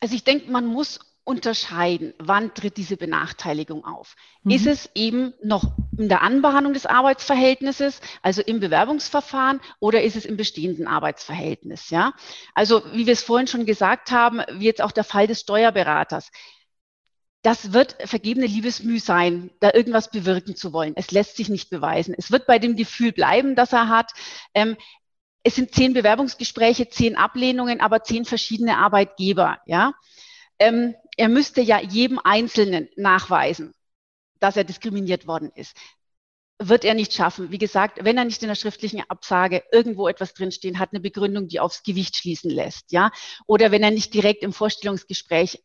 Also 0.00 0.14
ich 0.14 0.24
denke, 0.24 0.50
man 0.50 0.66
muss 0.66 1.00
unterscheiden, 1.26 2.14
wann 2.18 2.54
tritt 2.54 2.76
diese 2.76 2.96
Benachteiligung 2.96 3.84
auf. 3.84 4.14
Mhm. 4.44 4.50
Ist 4.52 4.66
es 4.66 4.90
eben 4.94 5.34
noch 5.42 5.64
in 5.98 6.08
der 6.08 6.22
Anbahnung 6.22 6.72
des 6.72 6.86
Arbeitsverhältnisses, 6.86 8.00
also 8.22 8.42
im 8.42 8.60
Bewerbungsverfahren, 8.60 9.60
oder 9.80 10.02
ist 10.04 10.14
es 10.14 10.24
im 10.24 10.36
bestehenden 10.36 10.86
Arbeitsverhältnis? 10.86 11.90
Ja, 11.90 12.12
also 12.54 12.82
wie 12.92 13.06
wir 13.06 13.12
es 13.12 13.24
vorhin 13.24 13.48
schon 13.48 13.66
gesagt 13.66 14.12
haben, 14.12 14.40
wie 14.52 14.66
jetzt 14.66 14.80
auch 14.80 14.92
der 14.92 15.02
Fall 15.02 15.26
des 15.26 15.40
Steuerberaters. 15.40 16.30
Das 17.42 17.72
wird 17.72 17.96
vergebene 18.04 18.46
Liebesmüh 18.46 19.00
sein, 19.00 19.50
da 19.58 19.72
irgendwas 19.74 20.10
bewirken 20.10 20.54
zu 20.54 20.72
wollen. 20.72 20.94
Es 20.94 21.10
lässt 21.10 21.36
sich 21.36 21.48
nicht 21.48 21.70
beweisen. 21.70 22.14
Es 22.16 22.30
wird 22.30 22.46
bei 22.46 22.60
dem 22.60 22.76
Gefühl 22.76 23.10
bleiben, 23.10 23.56
das 23.56 23.72
er 23.72 23.88
hat. 23.88 24.12
Ähm, 24.54 24.76
es 25.42 25.56
sind 25.56 25.74
zehn 25.74 25.92
Bewerbungsgespräche, 25.92 26.88
zehn 26.88 27.16
Ablehnungen, 27.16 27.80
aber 27.80 28.04
zehn 28.04 28.24
verschiedene 28.24 28.78
Arbeitgeber. 28.78 29.58
Ja, 29.66 29.92
ähm, 30.58 30.94
er 31.16 31.28
müsste 31.28 31.60
ja 31.60 31.80
jedem 31.80 32.18
Einzelnen 32.22 32.88
nachweisen, 32.96 33.72
dass 34.38 34.56
er 34.56 34.64
diskriminiert 34.64 35.26
worden 35.26 35.50
ist. 35.54 35.76
Wird 36.58 36.84
er 36.84 36.94
nicht 36.94 37.12
schaffen. 37.12 37.50
Wie 37.50 37.58
gesagt, 37.58 37.98
wenn 38.02 38.16
er 38.16 38.24
nicht 38.24 38.42
in 38.42 38.48
der 38.48 38.54
schriftlichen 38.54 39.02
Absage 39.08 39.62
irgendwo 39.72 40.08
etwas 40.08 40.32
drinstehen 40.32 40.78
hat, 40.78 40.90
eine 40.92 41.00
Begründung, 41.00 41.48
die 41.48 41.60
aufs 41.60 41.82
Gewicht 41.82 42.16
schließen 42.16 42.50
lässt, 42.50 42.92
ja, 42.92 43.10
oder 43.46 43.70
wenn 43.70 43.82
er 43.82 43.90
nicht 43.90 44.14
direkt 44.14 44.42
im 44.42 44.52
Vorstellungsgespräch 44.52 45.62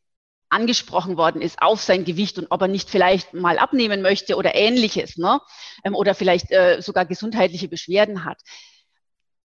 angesprochen 0.50 1.16
worden 1.16 1.42
ist 1.42 1.62
auf 1.62 1.82
sein 1.82 2.04
Gewicht 2.04 2.38
und 2.38 2.48
ob 2.50 2.62
er 2.62 2.68
nicht 2.68 2.90
vielleicht 2.90 3.34
mal 3.34 3.58
abnehmen 3.58 4.02
möchte 4.02 4.36
oder 4.36 4.54
ähnliches, 4.54 5.18
ne? 5.18 5.40
Ähm, 5.86 5.96
oder 5.96 6.14
vielleicht 6.14 6.52
äh, 6.52 6.82
sogar 6.82 7.06
gesundheitliche 7.06 7.70
Beschwerden 7.70 8.26
hat, 8.26 8.42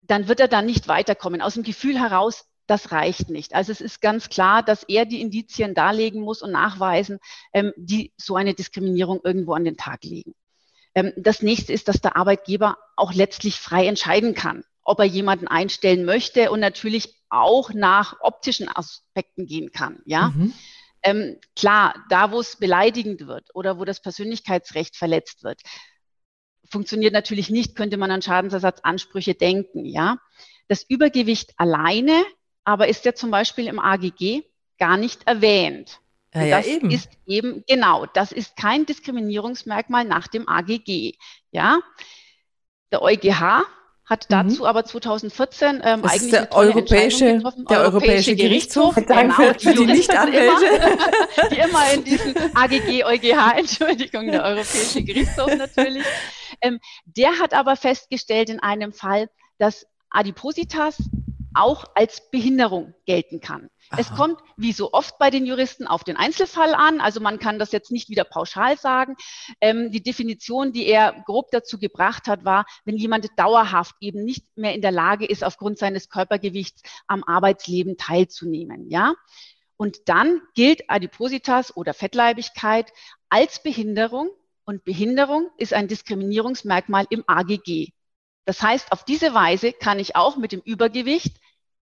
dann 0.02 0.28
wird 0.28 0.42
er 0.42 0.50
dann 0.50 0.66
nicht 0.66 0.90
weiterkommen. 0.90 1.42
Aus 1.42 1.54
dem 1.54 1.64
Gefühl 1.64 1.98
heraus, 1.98 2.46
das 2.70 2.92
reicht 2.92 3.30
nicht. 3.30 3.56
Also 3.56 3.72
es 3.72 3.82
ist 3.82 4.02
ganz 4.02 4.30
klar, 4.30 4.64
dass 4.64 4.84
er 4.84 5.06
die 5.06 5.22
Indizien 5.22 5.74
darlegen 5.74 6.22
muss 6.22 6.42
und 6.42 6.52
nachweisen, 6.52 7.20
ähm, 7.54 7.74
die 7.78 8.14
so 8.18 8.36
eine 8.36 8.54
Diskriminierung 8.54 9.22
irgendwo 9.24 9.54
an 9.54 9.64
den 9.64 9.78
Tag 9.78 10.04
legen. 10.04 10.36
Ähm, 10.96 11.14
das 11.18 11.42
nächste 11.42 11.74
ist, 11.74 11.88
dass 11.88 12.02
der 12.02 12.16
Arbeitgeber 12.16 12.78
auch 12.96 13.14
letztlich 13.14 13.60
frei 13.60 13.88
entscheiden 13.88 14.36
kann, 14.36 14.64
ob 14.84 15.00
er 15.00 15.06
jemanden 15.06 15.48
einstellen 15.48 16.06
möchte 16.06 16.52
und 16.52 16.60
natürlich 16.60 17.16
auch 17.30 17.74
nach 17.74 18.18
optischen 18.22 18.70
Aspekten 18.70 19.46
gehen 19.46 19.72
kann. 19.72 20.02
Ja. 20.06 20.30
Mhm. 20.30 20.54
Ähm, 21.02 21.38
klar, 21.56 21.96
da 22.10 22.32
wo 22.32 22.40
es 22.40 22.58
beleidigend 22.58 23.26
wird 23.26 23.50
oder 23.54 23.80
wo 23.80 23.86
das 23.86 24.02
Persönlichkeitsrecht 24.02 24.98
verletzt 24.98 25.44
wird, 25.44 25.62
funktioniert 26.70 27.14
natürlich 27.14 27.50
nicht, 27.50 27.76
könnte 27.76 27.98
man 27.98 28.12
an 28.12 28.22
Schadensersatzansprüche 28.22 29.34
denken. 29.34 29.86
Ja, 29.86 30.18
das 30.68 30.84
Übergewicht 30.84 31.54
alleine, 31.58 32.24
aber 32.64 32.88
ist 32.88 33.06
ja 33.06 33.14
zum 33.14 33.32
Beispiel 33.32 33.68
im 33.68 33.80
AGG 33.80 34.44
gar 34.78 34.98
nicht 34.98 35.28
erwähnt. 35.28 36.00
Ja, 36.34 36.44
ja, 36.44 36.58
das 36.58 36.68
eben. 36.68 36.92
ist 36.92 37.10
eben, 37.26 37.64
genau, 37.68 38.06
das 38.06 38.32
ist 38.32 38.56
kein 38.56 38.86
Diskriminierungsmerkmal 38.86 40.06
nach 40.06 40.28
dem 40.28 40.48
AGG. 40.48 41.16
Ja, 41.52 41.80
der 42.92 43.02
EuGH 43.02 43.66
hat 44.06 44.30
mhm. 44.30 44.34
dazu 44.34 44.62
mhm. 44.62 44.66
aber 44.66 44.86
2014 44.86 45.82
ähm, 45.84 46.02
das 46.02 46.12
eigentlich 46.12 46.32
der 46.32 46.52
europäische. 46.52 47.42
Der 47.70 47.82
Europäische 47.82 48.36
Gerichtshof, 48.36 48.96
Gerichtshof 48.96 49.58
genau, 49.58 49.60
für 49.60 49.74
die 49.74 49.86
Nichtanwälte. 49.86 50.66
Immer, 50.66 51.50
die 51.52 51.58
immer 51.58 51.94
in 51.94 52.04
diesem 52.04 52.36
AGG, 52.56 53.04
EuGH, 53.06 53.54
Entschuldigung, 53.58 54.32
der 54.32 54.44
Europäische 54.44 55.04
Gerichtshof 55.04 55.56
natürlich. 55.56 56.06
Ähm, 56.62 56.80
der 57.06 57.40
hat 57.40 57.54
aber 57.54 57.76
festgestellt 57.76 58.50
in 58.50 58.60
einem 58.60 58.94
Fall, 58.94 59.30
dass 59.60 59.86
Adipositas 60.10 60.98
auch 61.54 61.86
als 61.96 62.30
Behinderung 62.30 62.94
gelten 63.06 63.42
kann. 63.42 63.70
Aha. 63.90 64.02
Es 64.02 64.12
kommt, 64.12 64.40
wie 64.56 64.72
so 64.72 64.94
oft 64.94 65.18
bei 65.18 65.30
den 65.30 65.46
Juristen, 65.46 65.88
auf 65.88 66.04
den 66.04 66.16
Einzelfall 66.16 66.74
an. 66.74 67.02
Also 67.02 67.20
man 67.20 67.40
kann 67.40 67.60
das 67.60 67.72
jetzt 67.72 67.92
nicht 67.92 68.10
wieder 68.10 68.24
pauschal 68.24 68.78
sagen. 68.78 69.16
Ähm, 69.62 69.92
die 69.92 70.04
Definition, 70.04 70.72
die 70.72 70.86
er 70.86 71.24
grob 71.26 71.50
dazu 71.52 71.80
gebracht 71.80 72.28
hat, 72.28 72.46
war, 72.46 72.66
wenn 72.86 72.98
jemand 72.98 73.28
dauerhaft 73.38 73.96
eben 74.00 74.24
nicht 74.24 74.46
mehr 74.56 74.74
in 74.76 74.82
der 74.82 74.92
Lage 74.92 75.26
ist, 75.26 75.44
aufgrund 75.44 75.80
seines 75.80 76.10
Körpergewichts 76.10 76.84
am 77.08 77.24
Arbeitsleben 77.24 77.98
teilzunehmen. 77.98 78.90
Ja? 78.90 79.16
Und 79.76 80.10
dann 80.10 80.42
gilt 80.56 80.90
Adipositas 80.90 81.76
oder 81.76 81.94
Fettleibigkeit 81.94 82.92
als 83.30 83.64
Behinderung. 83.64 84.30
Und 84.66 84.84
Behinderung 84.84 85.50
ist 85.58 85.74
ein 85.74 85.88
Diskriminierungsmerkmal 85.88 87.08
im 87.10 87.24
AGG. 87.26 87.92
Das 88.50 88.64
heißt, 88.64 88.92
auf 88.92 89.04
diese 89.06 89.36
Weise 89.36 89.74
kann 89.74 90.00
ich 90.00 90.16
auch 90.16 90.36
mit 90.36 90.52
dem 90.52 90.62
Übergewicht 90.62 91.38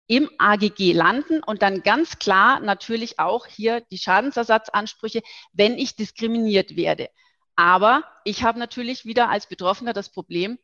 im 0.08 0.30
AGG 0.38 0.94
landen 0.94 1.44
und 1.44 1.62
dann 1.62 1.84
ganz 1.84 2.20
klar 2.20 2.62
natürlich 2.62 3.20
auch 3.20 3.48
hier 3.48 3.82
die 3.92 3.98
Schadensersatzansprüche, 3.98 5.24
wenn 5.52 5.78
ich 5.78 5.98
diskriminiert 5.98 6.78
werde. 6.78 7.10
Aber 7.58 8.06
ich 8.24 8.44
habe 8.44 8.60
natürlich 8.60 9.04
wieder 9.04 9.30
als 9.30 9.48
Betroffener 9.48 9.92
das 9.92 10.10
Problem, 10.10 10.58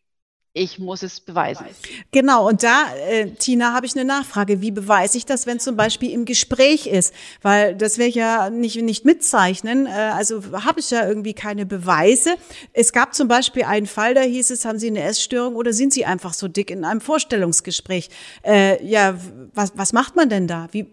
ich 0.53 0.79
muss 0.79 1.03
es 1.03 1.19
beweisen. 1.19 1.65
Genau, 2.11 2.47
und 2.47 2.63
da, 2.63 2.85
äh, 3.07 3.31
Tina, 3.31 3.73
habe 3.73 3.85
ich 3.85 3.95
eine 3.95 4.03
Nachfrage. 4.03 4.61
Wie 4.61 4.71
beweise 4.71 5.17
ich 5.17 5.25
das, 5.25 5.45
wenn 5.45 5.59
zum 5.59 5.75
Beispiel 5.75 6.11
im 6.11 6.25
Gespräch 6.25 6.87
ist? 6.87 7.13
Weil 7.43 7.75
das 7.75 7.99
werde 7.99 8.09
ich 8.09 8.15
ja 8.15 8.49
nicht, 8.49 8.81
nicht 8.81 9.05
mitzeichnen. 9.05 9.85
Äh, 9.85 9.89
also 9.89 10.41
habe 10.65 10.79
ich 10.79 10.89
ja 10.89 11.07
irgendwie 11.07 11.33
keine 11.33 11.67
Beweise. 11.67 12.35
Es 12.73 12.93
gab 12.93 13.13
zum 13.13 13.27
Beispiel 13.27 13.63
einen 13.63 13.85
Fall, 13.85 14.15
da 14.15 14.21
hieß 14.21 14.49
es, 14.49 14.65
haben 14.65 14.79
Sie 14.79 14.87
eine 14.87 15.03
Essstörung 15.03 15.55
oder 15.55 15.71
sind 15.71 15.93
Sie 15.93 16.05
einfach 16.05 16.33
so 16.33 16.47
dick 16.47 16.71
in 16.71 16.83
einem 16.83 17.01
Vorstellungsgespräch? 17.01 18.09
Äh, 18.43 18.83
ja, 18.83 19.19
was, 19.53 19.73
was 19.75 19.93
macht 19.93 20.15
man 20.15 20.29
denn 20.29 20.47
da? 20.47 20.67
Wie, 20.71 20.87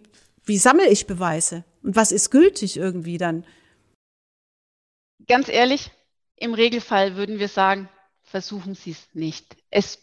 wie 0.45 0.59
sammle 0.59 0.89
ich 0.89 1.07
Beweise? 1.07 1.65
Und 1.83 1.97
was 1.97 2.13
ist 2.13 2.31
gültig 2.31 2.77
irgendwie 2.77 3.17
dann? 3.17 3.45
Ganz 5.27 5.49
ehrlich, 5.49 5.91
im 6.37 6.53
Regelfall 6.53 7.17
würden 7.17 7.39
wir 7.39 7.49
sagen, 7.49 7.89
versuchen 8.37 8.75
Sie 8.75 8.91
es 8.91 9.09
nicht. 9.15 9.57
Es 9.71 9.99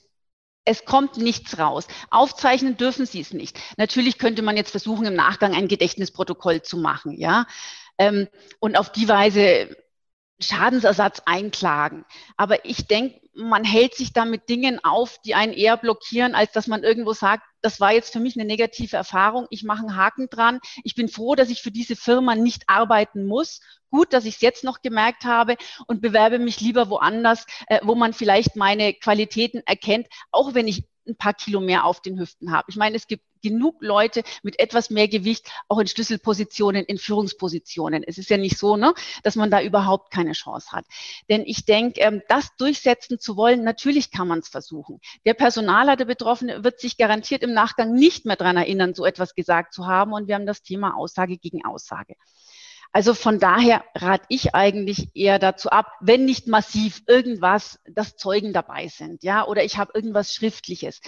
es 0.65 0.85
kommt 0.85 1.17
nichts 1.17 1.59
raus. 1.59 1.87
Aufzeichnen 2.09 2.77
dürfen 2.77 3.05
Sie 3.05 3.19
es 3.19 3.31
nicht. 3.31 3.59
Natürlich 3.77 4.17
könnte 4.17 4.41
man 4.41 4.57
jetzt 4.57 4.71
versuchen, 4.71 5.05
im 5.05 5.13
Nachgang 5.13 5.53
ein 5.53 5.67
Gedächtnisprotokoll 5.67 6.61
zu 6.63 6.77
machen, 6.77 7.19
ja, 7.19 7.45
ähm, 7.99 8.27
und 8.59 8.75
auf 8.77 8.91
die 8.91 9.07
Weise 9.07 9.75
Schadensersatz 10.39 11.21
einklagen. 11.25 12.05
Aber 12.37 12.65
ich 12.65 12.87
denke, 12.87 13.19
man 13.35 13.63
hält 13.63 13.95
sich 13.95 14.13
da 14.13 14.25
mit 14.25 14.49
Dingen 14.49 14.83
auf, 14.83 15.17
die 15.25 15.35
einen 15.35 15.53
eher 15.53 15.77
blockieren, 15.77 16.35
als 16.35 16.51
dass 16.51 16.67
man 16.67 16.83
irgendwo 16.83 17.13
sagt, 17.13 17.43
das 17.61 17.79
war 17.79 17.93
jetzt 17.93 18.13
für 18.13 18.19
mich 18.19 18.35
eine 18.35 18.45
negative 18.45 18.95
Erfahrung, 18.95 19.47
ich 19.49 19.63
mache 19.63 19.79
einen 19.79 19.95
Haken 19.95 20.29
dran, 20.29 20.59
ich 20.83 20.95
bin 20.95 21.07
froh, 21.07 21.35
dass 21.35 21.49
ich 21.49 21.61
für 21.61 21.71
diese 21.71 21.95
Firma 21.95 22.35
nicht 22.35 22.63
arbeiten 22.67 23.25
muss. 23.25 23.61
Gut, 23.89 24.11
dass 24.13 24.25
ich 24.25 24.35
es 24.35 24.41
jetzt 24.41 24.63
noch 24.63 24.81
gemerkt 24.81 25.23
habe 25.23 25.55
und 25.87 26.01
bewerbe 26.01 26.39
mich 26.39 26.59
lieber 26.59 26.89
woanders, 26.89 27.45
äh, 27.67 27.79
wo 27.83 27.95
man 27.95 28.13
vielleicht 28.13 28.55
meine 28.55 28.93
Qualitäten 28.93 29.61
erkennt, 29.65 30.07
auch 30.31 30.53
wenn 30.53 30.67
ich 30.67 30.83
ein 31.07 31.15
paar 31.15 31.33
Kilo 31.33 31.59
mehr 31.59 31.85
auf 31.85 32.01
den 32.01 32.19
Hüften 32.19 32.51
habe. 32.51 32.65
Ich 32.69 32.75
meine, 32.75 32.95
es 32.95 33.07
gibt 33.07 33.23
genug 33.43 33.75
Leute 33.81 34.23
mit 34.41 34.59
etwas 34.59 34.89
mehr 34.89 35.07
Gewicht, 35.07 35.51
auch 35.67 35.77
in 35.77 35.87
Schlüsselpositionen, 35.87 36.85
in 36.85 36.97
Führungspositionen. 36.97 38.03
Es 38.03 38.17
ist 38.17 38.29
ja 38.29 38.37
nicht 38.37 38.57
so, 38.57 38.77
ne, 38.77 38.93
dass 39.21 39.35
man 39.35 39.51
da 39.51 39.61
überhaupt 39.61 40.11
keine 40.11 40.31
Chance 40.31 40.71
hat. 40.71 40.85
Denn 41.29 41.43
ich 41.45 41.65
denke, 41.65 41.99
ähm, 41.99 42.23
das 42.27 42.55
durchsetzen 42.57 43.19
zu 43.19 43.37
wollen, 43.37 43.63
natürlich 43.63 44.09
kann 44.09 44.27
man 44.27 44.39
es 44.39 44.47
versuchen. 44.47 44.99
Der 45.25 45.35
Personaler, 45.35 45.95
der 45.95 46.05
Betroffene, 46.05 46.63
wird 46.63 46.79
sich 46.79 46.97
garantiert 46.97 47.43
im 47.43 47.53
Nachgang 47.53 47.93
nicht 47.93 48.25
mehr 48.25 48.37
daran 48.37 48.57
erinnern, 48.57 48.95
so 48.95 49.05
etwas 49.05 49.35
gesagt 49.35 49.73
zu 49.73 49.85
haben. 49.85 50.13
Und 50.13 50.27
wir 50.27 50.35
haben 50.35 50.47
das 50.47 50.63
Thema 50.63 50.95
Aussage 50.95 51.37
gegen 51.37 51.63
Aussage. 51.65 52.15
Also 52.95 53.15
von 53.15 53.39
daher 53.39 53.83
rate 53.95 54.25
ich 54.29 54.53
eigentlich 54.53 55.09
eher 55.15 55.39
dazu 55.39 55.71
ab, 55.71 55.87
wenn 55.99 56.25
nicht 56.25 56.47
massiv 56.47 57.01
irgendwas, 57.07 57.79
dass 57.85 58.17
Zeugen 58.17 58.53
dabei 58.53 58.87
sind, 58.87 59.23
ja, 59.23 59.47
oder 59.47 59.63
ich 59.63 59.79
habe 59.79 59.93
irgendwas 59.95 60.31
Schriftliches, 60.31 61.01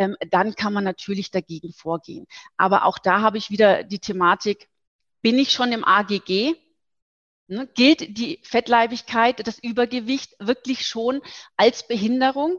ähm, 0.00 0.16
dann 0.30 0.54
kann 0.54 0.72
man 0.72 0.82
natürlich 0.82 1.30
dagegen 1.30 1.74
vorgehen. 1.74 2.26
Aber 2.56 2.86
auch 2.86 2.98
da 2.98 3.20
habe 3.20 3.36
ich 3.36 3.50
wieder 3.50 3.84
die 3.84 3.98
Thematik, 3.98 4.68
bin 5.20 5.38
ich 5.38 5.52
schon 5.52 5.72
im 5.72 5.84
AGG? 5.84 6.54
Ne, 7.48 7.68
gilt 7.74 8.16
die 8.16 8.40
Fettleibigkeit, 8.42 9.46
das 9.46 9.58
Übergewicht 9.58 10.36
wirklich 10.38 10.86
schon 10.86 11.20
als 11.56 11.86
Behinderung? 11.86 12.58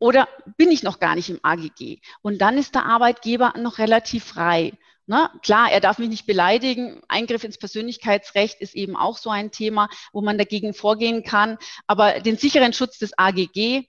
Oder 0.00 0.28
bin 0.56 0.72
ich 0.72 0.82
noch 0.82 0.98
gar 0.98 1.14
nicht 1.14 1.30
im 1.30 1.38
AGG? 1.42 2.00
Und 2.22 2.38
dann 2.38 2.58
ist 2.58 2.74
der 2.74 2.86
Arbeitgeber 2.86 3.54
noch 3.58 3.78
relativ 3.78 4.24
frei. 4.24 4.72
Ne? 5.06 5.30
Klar, 5.42 5.70
er 5.70 5.78
darf 5.78 5.98
mich 5.98 6.08
nicht 6.08 6.26
beleidigen. 6.26 7.02
Eingriff 7.06 7.44
ins 7.44 7.58
Persönlichkeitsrecht 7.58 8.60
ist 8.60 8.74
eben 8.74 8.96
auch 8.96 9.16
so 9.16 9.30
ein 9.30 9.52
Thema, 9.52 9.88
wo 10.12 10.22
man 10.22 10.38
dagegen 10.38 10.74
vorgehen 10.74 11.22
kann. 11.22 11.56
Aber 11.86 12.18
den 12.18 12.36
sicheren 12.36 12.72
Schutz 12.72 12.98
des 12.98 13.16
AGG 13.16 13.86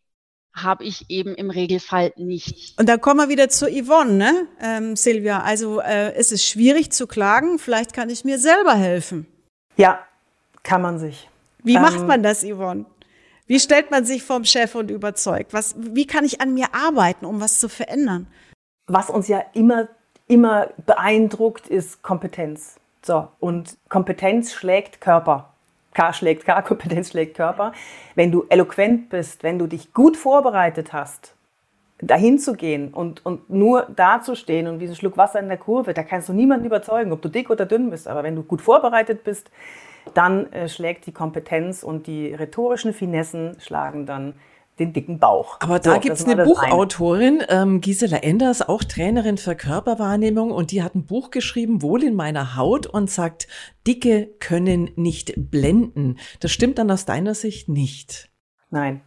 habe 0.53 0.83
ich 0.83 1.09
eben 1.09 1.35
im 1.35 1.49
Regelfall 1.49 2.13
nicht. 2.15 2.79
Und 2.79 2.87
da 2.87 2.97
kommen 2.97 3.19
wir 3.19 3.29
wieder 3.29 3.49
zu 3.49 3.67
Yvonne, 3.67 4.13
ne, 4.13 4.47
ähm, 4.61 4.95
Silvia. 4.95 5.41
Also 5.41 5.79
äh, 5.79 6.13
es 6.13 6.31
ist 6.31 6.45
schwierig 6.45 6.91
zu 6.91 7.07
klagen. 7.07 7.59
Vielleicht 7.59 7.93
kann 7.93 8.09
ich 8.09 8.23
mir 8.23 8.37
selber 8.37 8.75
helfen. 8.75 9.25
Ja, 9.77 9.99
kann 10.61 10.81
man 10.81 10.99
sich. 10.99 11.29
Wie 11.63 11.75
ähm, 11.75 11.81
macht 11.81 12.05
man 12.05 12.21
das, 12.23 12.43
Yvonne? 12.43 12.85
Wie 13.47 13.59
stellt 13.59 13.91
man 13.91 14.05
sich 14.05 14.23
vom 14.23 14.45
Chef 14.45 14.75
und 14.75 14.91
überzeugt? 14.91 15.53
Was, 15.53 15.75
wie 15.77 16.07
kann 16.07 16.23
ich 16.23 16.39
an 16.39 16.53
mir 16.53 16.67
arbeiten, 16.73 17.25
um 17.25 17.41
was 17.41 17.59
zu 17.59 17.67
verändern? 17.67 18.27
Was 18.87 19.09
uns 19.09 19.27
ja 19.27 19.43
immer 19.53 19.89
immer 20.27 20.69
beeindruckt, 20.85 21.67
ist 21.67 22.01
Kompetenz. 22.01 22.75
So, 23.01 23.27
und 23.39 23.77
Kompetenz 23.89 24.53
schlägt 24.53 25.01
Körper. 25.01 25.52
K 25.93 26.13
schlägt 26.13 26.45
K, 26.45 26.61
Kompetenz 26.63 27.11
schlägt 27.11 27.35
Körper. 27.35 27.73
Wenn 28.15 28.31
du 28.31 28.45
eloquent 28.49 29.09
bist, 29.09 29.43
wenn 29.43 29.59
du 29.59 29.67
dich 29.67 29.93
gut 29.93 30.17
vorbereitet 30.17 30.93
hast, 30.93 31.35
dahin 32.01 32.39
zu 32.39 32.53
gehen 32.53 32.93
und, 32.93 33.25
und 33.25 33.49
nur 33.49 33.83
dazustehen 33.95 34.67
und 34.67 34.79
diesen 34.79 34.95
Schluck 34.95 35.17
Wasser 35.17 35.39
in 35.39 35.47
der 35.47 35.57
Kurve, 35.57 35.93
da 35.93 36.03
kannst 36.03 36.29
du 36.29 36.33
niemanden 36.33 36.65
überzeugen, 36.65 37.11
ob 37.11 37.21
du 37.21 37.29
dick 37.29 37.49
oder 37.49 37.65
dünn 37.65 37.89
bist. 37.89 38.07
Aber 38.07 38.23
wenn 38.23 38.35
du 38.35 38.43
gut 38.43 38.61
vorbereitet 38.61 39.23
bist, 39.23 39.49
dann 40.13 40.51
äh, 40.51 40.67
schlägt 40.67 41.05
die 41.05 41.13
Kompetenz 41.13 41.83
und 41.83 42.07
die 42.07 42.33
rhetorischen 42.33 42.93
Finessen 42.93 43.55
schlagen 43.59 44.05
dann 44.05 44.33
den 44.79 44.93
dicken 44.93 45.19
Bauch. 45.19 45.57
Aber 45.59 45.79
da 45.79 45.95
so, 45.95 45.99
gibt 45.99 46.15
es 46.15 46.25
eine 46.25 46.43
Buchautorin, 46.43 47.43
ähm, 47.49 47.81
Gisela 47.81 48.17
Enders, 48.17 48.67
auch 48.67 48.83
Trainerin 48.83 49.37
für 49.37 49.55
Körperwahrnehmung, 49.55 50.51
und 50.51 50.71
die 50.71 50.81
hat 50.81 50.95
ein 50.95 51.05
Buch 51.05 51.31
geschrieben, 51.31 51.81
Wohl 51.81 52.03
in 52.03 52.15
meiner 52.15 52.55
Haut, 52.55 52.87
und 52.87 53.09
sagt, 53.09 53.47
Dicke 53.85 54.29
können 54.39 54.91
nicht 54.95 55.33
blenden. 55.37 56.17
Das 56.39 56.51
stimmt 56.51 56.79
dann 56.79 56.89
aus 56.89 57.05
deiner 57.05 57.35
Sicht 57.35 57.69
nicht? 57.69 58.29
Nein. 58.71 59.01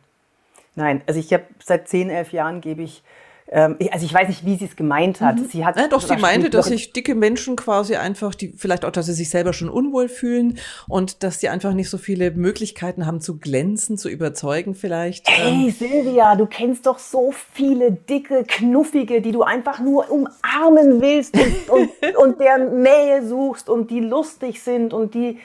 Nein. 0.76 1.02
Also 1.06 1.18
ich 1.18 1.32
habe 1.32 1.44
seit 1.62 1.88
zehn, 1.88 2.10
elf 2.10 2.32
Jahren 2.32 2.60
gebe 2.60 2.82
ich 2.82 3.02
ähm, 3.48 3.76
also 3.92 4.04
ich 4.04 4.12
weiß 4.12 4.28
nicht, 4.28 4.44
wie 4.44 4.56
sie 4.56 4.64
es 4.64 4.74
gemeint 4.74 5.20
hat. 5.20 5.36
Mhm. 5.36 5.48
Sie 5.48 5.64
hat 5.64 5.76
ja, 5.76 5.86
doch, 5.86 6.00
sie 6.00 6.16
meinte, 6.16 6.50
dass 6.50 6.66
sich 6.66 6.92
dicke 6.92 7.14
Menschen 7.14 7.54
quasi 7.54 7.94
einfach, 7.96 8.34
die 8.34 8.52
vielleicht 8.56 8.84
auch, 8.84 8.90
dass 8.90 9.06
sie 9.06 9.12
sich 9.12 9.30
selber 9.30 9.52
schon 9.52 9.68
unwohl 9.68 10.08
fühlen 10.08 10.58
und 10.88 11.22
dass 11.22 11.40
sie 11.40 11.48
einfach 11.48 11.72
nicht 11.72 11.88
so 11.88 11.98
viele 11.98 12.32
Möglichkeiten 12.32 13.06
haben 13.06 13.20
zu 13.20 13.38
glänzen, 13.38 13.98
zu 13.98 14.08
überzeugen 14.08 14.74
vielleicht. 14.74 15.28
Hey 15.28 15.66
ähm. 15.66 15.70
Silvia, 15.70 16.34
du 16.34 16.46
kennst 16.46 16.86
doch 16.86 16.98
so 16.98 17.32
viele 17.52 17.92
dicke, 17.92 18.44
knuffige, 18.44 19.20
die 19.20 19.32
du 19.32 19.42
einfach 19.42 19.78
nur 19.78 20.10
umarmen 20.10 21.00
willst 21.00 21.34
und, 21.34 21.68
und, 21.68 21.90
und 22.16 22.40
deren 22.40 22.82
Nähe 22.82 23.26
suchst 23.26 23.68
und 23.68 23.90
die 23.90 24.00
lustig 24.00 24.60
sind 24.62 24.92
und 24.92 25.14
die 25.14 25.38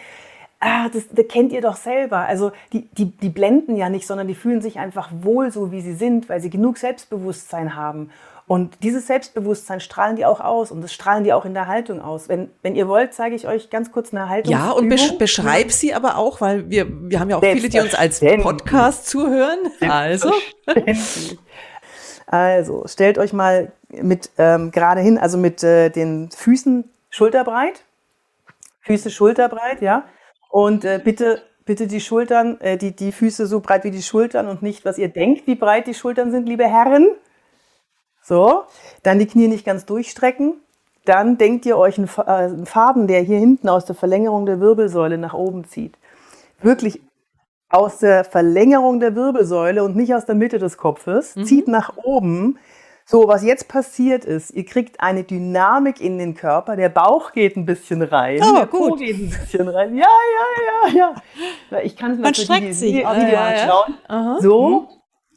ah, 0.61 0.87
das, 0.89 1.03
das 1.11 1.27
kennt 1.27 1.51
ihr 1.51 1.61
doch 1.61 1.75
selber. 1.75 2.19
Also 2.19 2.51
die, 2.71 2.87
die, 2.93 3.05
die 3.05 3.29
blenden 3.29 3.75
ja 3.75 3.89
nicht, 3.89 4.07
sondern 4.07 4.27
die 4.27 4.35
fühlen 4.35 4.61
sich 4.61 4.79
einfach 4.79 5.09
wohl 5.21 5.51
so, 5.51 5.71
wie 5.71 5.81
sie 5.81 5.93
sind, 5.93 6.29
weil 6.29 6.39
sie 6.39 6.49
genug 6.49 6.77
Selbstbewusstsein 6.77 7.75
haben. 7.75 8.11
Und 8.47 8.83
dieses 8.83 9.07
Selbstbewusstsein 9.07 9.79
strahlen 9.79 10.17
die 10.17 10.25
auch 10.25 10.41
aus 10.41 10.71
und 10.71 10.81
das 10.81 10.93
strahlen 10.93 11.23
die 11.23 11.31
auch 11.31 11.45
in 11.45 11.53
der 11.53 11.67
Haltung 11.67 12.01
aus. 12.01 12.27
Wenn, 12.27 12.49
wenn 12.61 12.75
ihr 12.75 12.87
wollt, 12.87 13.13
zeige 13.13 13.35
ich 13.35 13.47
euch 13.47 13.69
ganz 13.69 13.91
kurz 13.91 14.13
eine 14.13 14.29
Haltung. 14.29 14.51
Ja, 14.51 14.71
und 14.71 14.89
besch 14.89 15.17
beschreib 15.17 15.71
sie 15.71 15.93
aber 15.93 16.17
auch, 16.17 16.41
weil 16.41 16.69
wir, 16.69 16.85
wir 17.09 17.19
haben 17.19 17.29
ja 17.29 17.37
auch 17.37 17.41
viele, 17.41 17.69
die 17.69 17.79
uns 17.79 17.95
als 17.95 18.19
Podcast 18.19 19.07
zuhören. 19.07 19.59
Also. 19.81 20.31
Also, 22.27 22.85
stellt 22.87 23.17
euch 23.17 23.33
mal 23.33 23.73
mit 23.89 24.29
ähm, 24.37 24.71
gerade 24.71 25.01
hin, 25.01 25.17
also 25.17 25.37
mit 25.37 25.63
äh, 25.63 25.89
den 25.89 26.29
Füßen 26.31 26.89
schulterbreit. 27.09 27.83
Füße 28.83 29.09
schulterbreit, 29.09 29.81
ja. 29.81 30.05
Und 30.51 30.83
äh, 30.83 30.99
bitte, 31.03 31.41
bitte 31.65 31.87
die 31.87 32.01
Schultern, 32.01 32.59
äh, 32.59 32.77
die, 32.77 32.95
die 32.95 33.11
Füße 33.11 33.47
so 33.47 33.61
breit 33.61 33.85
wie 33.85 33.91
die 33.91 34.03
Schultern 34.03 34.47
und 34.47 34.61
nicht, 34.61 34.85
was 34.85 34.97
ihr 34.97 35.07
denkt, 35.07 35.47
wie 35.47 35.55
breit 35.55 35.87
die 35.87 35.93
Schultern 35.93 36.31
sind, 36.31 36.47
liebe 36.47 36.67
Herren. 36.67 37.07
So, 38.21 38.63
dann 39.01 39.17
die 39.17 39.25
Knie 39.25 39.47
nicht 39.47 39.65
ganz 39.65 39.85
durchstrecken. 39.85 40.55
Dann 41.05 41.37
denkt 41.37 41.65
ihr 41.65 41.77
euch 41.77 41.97
einen, 41.97 42.09
äh, 42.17 42.31
einen 42.31 42.65
Faden, 42.65 43.07
der 43.07 43.21
hier 43.21 43.39
hinten 43.39 43.69
aus 43.69 43.85
der 43.85 43.95
Verlängerung 43.95 44.45
der 44.45 44.59
Wirbelsäule 44.59 45.17
nach 45.17 45.33
oben 45.33 45.63
zieht. 45.63 45.97
Wirklich 46.61 47.01
aus 47.69 47.99
der 47.99 48.25
Verlängerung 48.25 48.99
der 48.99 49.15
Wirbelsäule 49.15 49.83
und 49.83 49.95
nicht 49.95 50.13
aus 50.13 50.25
der 50.25 50.35
Mitte 50.35 50.59
des 50.59 50.77
Kopfes, 50.77 51.37
mhm. 51.37 51.45
zieht 51.45 51.67
nach 51.69 51.95
oben 51.95 52.59
so, 53.05 53.27
was 53.27 53.43
jetzt 53.43 53.67
passiert 53.67 54.23
ist, 54.25 54.51
ihr 54.51 54.65
kriegt 54.65 55.01
eine 55.01 55.23
Dynamik 55.23 55.99
in 55.99 56.17
den 56.17 56.35
Körper, 56.35 56.75
der 56.75 56.89
Bauch 56.89 57.33
geht 57.33 57.57
ein 57.57 57.65
bisschen 57.65 58.01
rein, 58.01 58.41
oh, 58.41 58.55
der 58.55 58.65
gut. 58.67 58.89
Po 58.91 58.95
geht 58.95 59.17
ein 59.17 59.29
bisschen 59.29 59.67
rein. 59.67 59.95
Ja, 59.95 60.07
ja, 60.07 60.93
ja, 60.93 61.13
ja. 61.71 61.79
Ich 61.83 61.95
kann 61.95 62.11
es 62.11 62.19
mal 62.19 62.33
für 62.33 62.61
die, 62.61 62.73
sich. 62.73 62.95
Video, 62.95 63.09
ja, 63.11 63.47
anschauen. 63.47 63.93
Ja. 64.09 64.37
So, 64.39 64.69
mhm. 64.69 64.87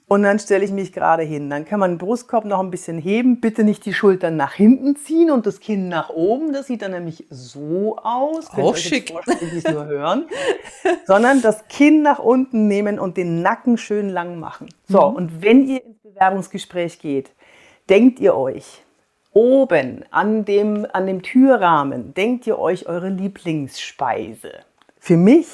und 0.06 0.22
dann 0.22 0.38
stelle 0.38 0.64
ich 0.64 0.70
mich 0.70 0.92
gerade 0.92 1.22
hin. 1.22 1.50
Dann 1.50 1.64
kann 1.64 1.80
man 1.80 1.92
den 1.92 1.98
Brustkorb 1.98 2.44
noch 2.44 2.60
ein 2.60 2.70
bisschen 2.70 2.98
heben. 2.98 3.40
Bitte 3.40 3.64
nicht 3.64 3.84
die 3.86 3.94
Schultern 3.94 4.36
nach 4.36 4.52
hinten 4.52 4.96
ziehen 4.96 5.30
und 5.30 5.46
das 5.46 5.60
Kinn 5.60 5.88
nach 5.88 6.10
oben. 6.10 6.52
Das 6.52 6.66
sieht 6.66 6.82
dann 6.82 6.92
nämlich 6.92 7.26
so 7.30 7.96
aus. 7.96 8.50
Könnt 8.50 8.66
Auch 8.66 8.76
schick. 8.76 9.12
Nicht 9.52 9.68
nur 9.70 9.86
hören. 9.86 10.28
Sondern 11.06 11.42
das 11.42 11.66
Kinn 11.68 12.02
nach 12.02 12.18
unten 12.18 12.68
nehmen 12.68 12.98
und 12.98 13.16
den 13.16 13.42
Nacken 13.42 13.78
schön 13.78 14.10
lang 14.10 14.38
machen. 14.38 14.68
So, 14.86 15.10
mhm. 15.10 15.16
und 15.16 15.42
wenn 15.42 15.66
ihr 15.66 15.84
ins 15.84 15.98
Bewerbungsgespräch 16.02 17.00
geht, 17.00 17.30
denkt 17.88 18.20
ihr 18.20 18.34
euch 18.34 18.82
oben 19.32 20.04
an 20.10 20.44
dem, 20.44 20.86
an 20.92 21.06
dem 21.06 21.22
Türrahmen, 21.22 22.14
denkt 22.14 22.46
ihr 22.46 22.58
euch 22.58 22.86
eure 22.86 23.08
Lieblingsspeise? 23.08 24.52
Für 24.98 25.16
mich 25.16 25.48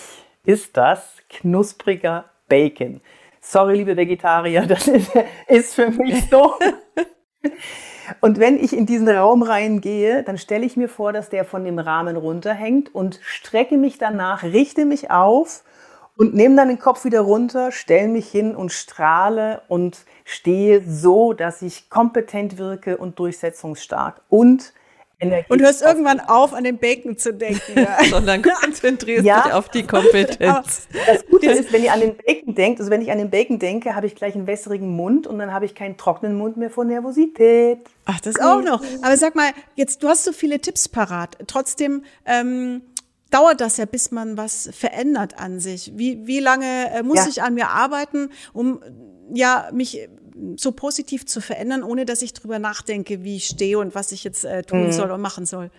ist 0.45 0.77
das 0.77 1.17
knuspriger 1.29 2.27
Bacon. 2.49 3.01
Sorry, 3.41 3.79
liebe 3.79 3.97
Vegetarier, 3.97 4.63
das 4.69 4.87
ist, 4.89 5.11
ist 5.49 5.75
für 5.75 5.91
mich 5.91 6.29
so. 6.31 6.55
Und 8.21 8.39
wenn 8.39 8.63
ich 8.63 8.77
in 8.77 8.87
diesen 8.87 9.09
Raum 9.09 9.43
reingehe, 9.43 10.23
dann 10.25 10.37
stelle 10.37 10.67
ich 10.67 10.77
mir 10.77 10.89
vor, 10.89 11.13
dass 11.13 11.31
der 11.31 11.45
von 11.45 11.65
dem 11.65 11.79
Rahmen 11.79 12.17
runterhängt 12.17 12.93
und 12.93 13.21
strecke 13.23 13.77
mich 13.77 13.99
danach, 13.99 14.43
richte 14.43 14.85
mich 14.85 15.11
auf 15.11 15.63
und 16.21 16.35
nehme 16.35 16.55
dann 16.55 16.69
den 16.69 16.79
Kopf 16.79 17.07
wieder 17.07 17.23
runter, 17.23 17.73
stelle 17.73 18.07
mich 18.07 18.29
hin 18.29 18.55
und 18.55 18.73
strahle 18.73 19.63
und 19.69 20.05
stehe 20.27 20.83
so, 20.87 21.33
dass 21.33 21.63
ich 21.63 21.89
kompetent 21.89 22.59
wirke 22.59 22.99
und 22.99 23.19
durchsetzungsstark 23.19 24.21
und 24.29 24.75
und 25.49 25.61
hörst 25.61 25.83
irgendwann 25.83 26.19
auf, 26.19 26.55
an 26.55 26.65
den 26.65 26.79
Bacon 26.79 27.19
zu 27.19 27.35
denken. 27.35 27.79
Ja. 27.79 28.03
Sondern 28.09 28.41
konzentrierst 28.43 29.25
ja. 29.25 29.43
dich 29.43 29.53
auf 29.53 29.69
die 29.69 29.83
Kompetenz. 29.83 30.89
das 31.07 31.27
Gute 31.27 31.51
ist, 31.51 31.73
wenn 31.73 31.85
ihr 31.85 31.93
an 31.93 32.01
den 32.01 32.17
Bacon 32.17 32.55
denkt, 32.55 32.81
also 32.81 32.91
wenn 32.91 33.03
ich 33.03 33.13
an 33.13 33.19
den 33.19 33.29
Bacon 33.29 33.59
denke, 33.59 33.95
habe 33.95 34.07
ich 34.07 34.15
gleich 34.15 34.35
einen 34.35 34.47
wässrigen 34.47 34.89
Mund 34.97 35.27
und 35.27 35.39
dann 35.39 35.53
habe 35.53 35.67
ich 35.67 35.75
keinen 35.75 35.99
trockenen 35.99 36.39
Mund 36.39 36.57
mehr 36.57 36.71
vor 36.71 36.87
Nervosität. 36.87 37.81
Ach, 38.07 38.19
das 38.21 38.41
auch 38.41 38.63
noch. 38.63 38.83
Aber 39.03 39.17
sag 39.19 39.35
mal, 39.35 39.51
jetzt, 39.75 40.03
du 40.03 40.09
hast 40.09 40.25
so 40.25 40.33
viele 40.33 40.59
Tipps 40.59 40.89
parat. 40.89 41.37
Trotzdem, 41.47 42.03
ähm, 42.25 42.81
dauert 43.31 43.61
das 43.61 43.77
ja, 43.77 43.87
bis 43.87 44.11
man 44.11 44.37
was 44.37 44.69
verändert 44.73 45.39
an 45.39 45.61
sich. 45.61 45.93
Wie, 45.95 46.27
wie 46.27 46.41
lange 46.41 46.91
äh, 46.93 47.03
muss 47.03 47.19
ja. 47.19 47.27
ich 47.29 47.43
an 47.43 47.55
mir 47.55 47.69
arbeiten, 47.69 48.31
um 48.53 48.81
ja 49.33 49.69
mich 49.73 50.09
so 50.57 50.73
positiv 50.73 51.27
zu 51.27 51.41
verändern, 51.41 51.83
ohne 51.83 52.07
dass 52.07 52.23
ich 52.23 52.33
drüber 52.33 52.59
nachdenke, 52.59 53.25
wie 53.25 53.37
ich 53.37 53.47
stehe 53.47 53.79
und 53.79 53.95
was 53.95 54.13
ich 54.13 54.25
jetzt 54.25 54.45
äh, 54.45 54.63
tun 54.63 54.87
mhm. 54.87 54.93
soll 54.93 55.11
und 55.11 55.21
machen 55.21 55.47
soll? 55.47 55.71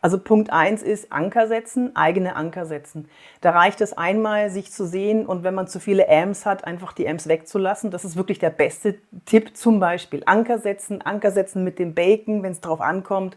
Also 0.00 0.18
Punkt 0.18 0.50
eins 0.50 0.82
ist 0.82 1.12
Anker 1.12 1.46
setzen, 1.46 1.94
eigene 1.94 2.34
Anker 2.34 2.66
setzen. 2.66 3.08
Da 3.40 3.50
reicht 3.50 3.80
es 3.80 3.92
einmal, 3.92 4.50
sich 4.50 4.72
zu 4.72 4.86
sehen 4.86 5.26
und 5.26 5.44
wenn 5.44 5.54
man 5.54 5.68
zu 5.68 5.78
viele 5.78 6.08
Amps 6.08 6.46
hat, 6.46 6.64
einfach 6.64 6.92
die 6.92 7.08
Amps 7.08 7.28
wegzulassen. 7.28 7.90
Das 7.90 8.04
ist 8.04 8.16
wirklich 8.16 8.38
der 8.38 8.50
beste 8.50 8.96
Tipp. 9.26 9.56
Zum 9.56 9.78
Beispiel 9.78 10.22
Anker 10.26 10.58
setzen, 10.58 11.02
Anker 11.02 11.30
setzen 11.30 11.62
mit 11.62 11.78
dem 11.78 11.94
Bacon, 11.94 12.42
wenn 12.42 12.52
es 12.52 12.60
drauf 12.60 12.80
ankommt 12.80 13.36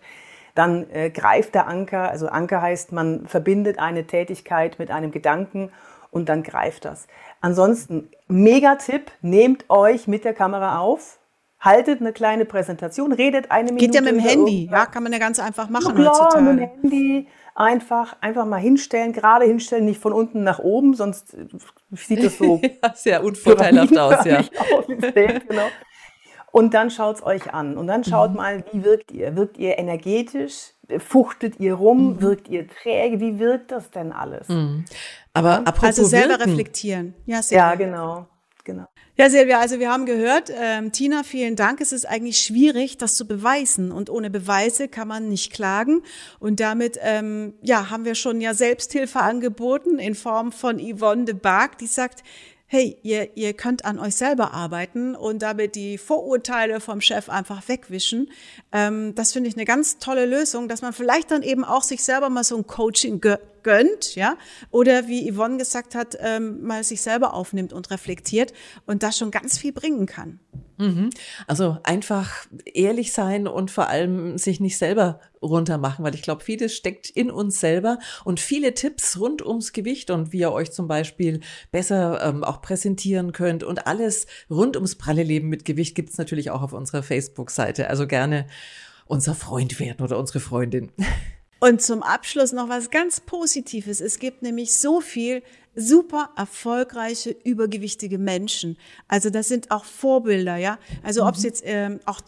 dann 0.55 0.89
äh, 0.91 1.09
greift 1.09 1.55
der 1.55 1.67
Anker. 1.67 2.09
Also 2.09 2.27
Anker 2.27 2.61
heißt, 2.61 2.91
man 2.91 3.27
verbindet 3.27 3.79
eine 3.79 4.05
Tätigkeit 4.05 4.79
mit 4.79 4.91
einem 4.91 5.11
Gedanken 5.11 5.71
und 6.11 6.29
dann 6.29 6.43
greift 6.43 6.85
das. 6.85 7.07
Ansonsten, 7.41 8.09
Megatipp, 8.27 9.11
nehmt 9.21 9.65
euch 9.69 10.07
mit 10.07 10.25
der 10.25 10.33
Kamera 10.33 10.79
auf, 10.79 11.19
haltet 11.59 12.01
eine 12.01 12.13
kleine 12.13 12.45
Präsentation, 12.45 13.11
redet 13.11 13.51
eine 13.51 13.71
Minute. 13.71 13.85
Geht 13.85 13.95
ja 13.95 14.01
mit 14.01 14.11
dem 14.11 14.19
Handy, 14.19 14.69
ja, 14.71 14.85
kann 14.85 15.03
man 15.03 15.11
ja 15.11 15.19
ganz 15.19 15.39
einfach 15.39 15.69
machen 15.69 15.97
ja, 15.97 16.09
heutzutage. 16.09 16.43
mit 16.43 16.59
dem 16.59 16.69
Handy 16.81 17.27
einfach, 17.55 18.15
einfach 18.21 18.45
mal 18.45 18.57
hinstellen, 18.57 19.13
gerade 19.13 19.45
hinstellen, 19.45 19.85
nicht 19.85 20.01
von 20.01 20.13
unten 20.13 20.43
nach 20.43 20.59
oben, 20.59 20.93
sonst 20.93 21.35
sieht 21.91 22.23
das 22.23 22.37
so 22.37 22.59
ja, 22.83 22.93
sehr 22.93 23.23
unvorteilhaft 23.25 23.97
aus, 23.97 24.25
ja. 24.25 24.39
Aus, 24.39 24.85
genau. 24.87 25.67
Und 26.53 26.75
dann 26.75 26.91
schaut's 26.91 27.23
euch 27.23 27.51
an. 27.51 27.77
Und 27.77 27.87
dann 27.87 28.03
schaut 28.03 28.29
mhm. 28.29 28.35
mal, 28.35 28.63
wie 28.71 28.83
wirkt 28.83 29.11
ihr? 29.11 29.35
Wirkt 29.35 29.57
ihr 29.57 29.79
energetisch? 29.79 30.73
Fuchtet 30.99 31.59
ihr 31.59 31.73
rum? 31.73 32.11
Mhm. 32.11 32.21
Wirkt 32.21 32.47
ihr 32.47 32.67
träge? 32.67 33.19
Wie 33.19 33.39
wirkt 33.39 33.71
das 33.71 33.89
denn 33.89 34.11
alles? 34.11 34.49
Mhm. 34.49 34.85
Aber 35.33 35.49
ja? 35.49 35.57
apropos 35.63 35.97
Also 35.97 36.03
selber 36.03 36.37
wirken. 36.37 36.51
reflektieren. 36.51 37.15
Ja, 37.25 37.39
ja 37.49 37.73
genau. 37.73 38.27
genau. 38.63 38.85
Ja, 39.15 39.31
Silvia, 39.31 39.59
also 39.59 39.79
wir 39.79 39.91
haben 39.91 40.05
gehört, 40.05 40.51
ähm, 40.55 40.91
Tina, 40.91 41.23
vielen 41.23 41.55
Dank. 41.55 41.81
Es 41.81 41.91
ist 41.91 42.05
eigentlich 42.05 42.37
schwierig, 42.37 42.99
das 42.99 43.15
zu 43.15 43.25
beweisen. 43.27 43.91
Und 43.91 44.11
ohne 44.11 44.29
Beweise 44.29 44.87
kann 44.87 45.07
man 45.07 45.29
nicht 45.29 45.51
klagen. 45.53 46.03
Und 46.39 46.59
damit, 46.59 46.99
ähm, 47.01 47.55
ja, 47.63 47.89
haben 47.89 48.05
wir 48.05 48.13
schon 48.13 48.41
ja 48.41 48.53
Selbsthilfe 48.53 49.19
angeboten 49.21 49.97
in 49.97 50.13
Form 50.13 50.51
von 50.51 50.77
Yvonne 50.77 51.25
de 51.25 51.33
Barg, 51.33 51.79
die 51.79 51.87
sagt, 51.87 52.23
hey, 52.65 52.97
ihr, 53.03 53.37
ihr 53.37 53.53
könnt 53.53 53.85
an 53.85 53.99
euch 53.99 54.15
selber 54.15 54.53
arbeiten 54.53 55.15
und 55.15 55.41
damit 55.41 55.75
die 55.75 55.97
Vorurteile 55.97 56.79
vom 56.79 57.01
Chef 57.01 57.29
einfach 57.29 57.67
wegwischen. 57.67 58.31
Ähm, 58.71 59.13
das 59.15 59.33
finde 59.33 59.49
ich 59.49 59.55
eine 59.55 59.65
ganz 59.65 59.99
tolle 59.99 60.25
Lösung, 60.25 60.67
dass 60.67 60.81
man 60.81 60.93
vielleicht 60.93 61.31
dann 61.31 61.43
eben 61.43 61.63
auch 61.63 61.83
sich 61.83 62.03
selber 62.03 62.29
mal 62.29 62.43
so 62.43 62.57
ein 62.57 62.65
Coaching 62.65 63.21
gönnt, 63.63 64.15
ja, 64.15 64.37
oder 64.71 65.07
wie 65.07 65.31
Yvonne 65.31 65.57
gesagt 65.57 65.95
hat, 65.95 66.17
ähm, 66.19 66.61
mal 66.61 66.83
sich 66.83 67.01
selber 67.01 67.33
aufnimmt 67.33 67.73
und 67.73 67.91
reflektiert 67.91 68.53
und 68.85 69.03
das 69.03 69.17
schon 69.17 69.31
ganz 69.31 69.57
viel 69.57 69.73
bringen 69.73 70.05
kann. 70.05 70.39
Mhm. 70.77 71.11
Also 71.47 71.77
einfach 71.83 72.45
ehrlich 72.65 73.13
sein 73.13 73.47
und 73.47 73.69
vor 73.69 73.87
allem 73.89 74.37
sich 74.37 74.59
nicht 74.59 74.77
selber 74.77 75.19
runtermachen, 75.41 76.03
weil 76.03 76.15
ich 76.15 76.23
glaube, 76.23 76.43
vieles 76.43 76.75
steckt 76.75 77.09
in 77.09 77.29
uns 77.29 77.59
selber 77.59 77.99
und 78.23 78.39
viele 78.39 78.73
Tipps 78.73 79.19
rund 79.19 79.45
ums 79.45 79.73
Gewicht 79.73 80.09
und 80.09 80.31
wie 80.31 80.39
ihr 80.39 80.51
euch 80.51 80.71
zum 80.71 80.87
Beispiel 80.87 81.41
besser 81.71 82.21
ähm, 82.23 82.43
auch 82.43 82.61
präsentieren 82.61 83.33
könnt 83.33 83.63
und 83.63 83.87
alles 83.87 84.25
rund 84.49 84.75
ums 84.75 84.95
pralle 84.95 85.23
Leben 85.23 85.49
mit 85.49 85.65
Gewicht 85.65 85.95
gibt's 85.95 86.17
natürlich 86.17 86.49
auch 86.49 86.61
auf 86.61 86.73
unserer 86.73 87.03
Facebook-Seite. 87.03 87.89
Also 87.89 88.07
gerne 88.07 88.47
unser 89.05 89.35
Freund 89.35 89.79
werden 89.79 90.03
oder 90.03 90.17
unsere 90.17 90.39
Freundin. 90.39 90.91
Und 91.63 91.81
zum 91.81 92.03
Abschluss 92.03 92.51
noch 92.51 92.67
was 92.67 92.91
ganz 92.91 93.21
Positives. 93.21 94.01
Es 94.01 94.19
gibt 94.19 94.41
nämlich 94.41 94.77
so 94.77 94.99
viel 94.99 95.43
super 95.75 96.31
erfolgreiche, 96.35 97.29
übergewichtige 97.45 98.17
Menschen. 98.17 98.77
Also 99.07 99.29
das 99.29 99.47
sind 99.47 99.71
auch 99.71 99.85
Vorbilder, 99.85 100.57
ja. 100.57 100.77
Also 101.03 101.21
mhm. 101.21 101.29
ob 101.29 101.35
es 101.35 101.43
jetzt 101.43 101.63
ähm, 101.65 102.01
auch 102.03 102.19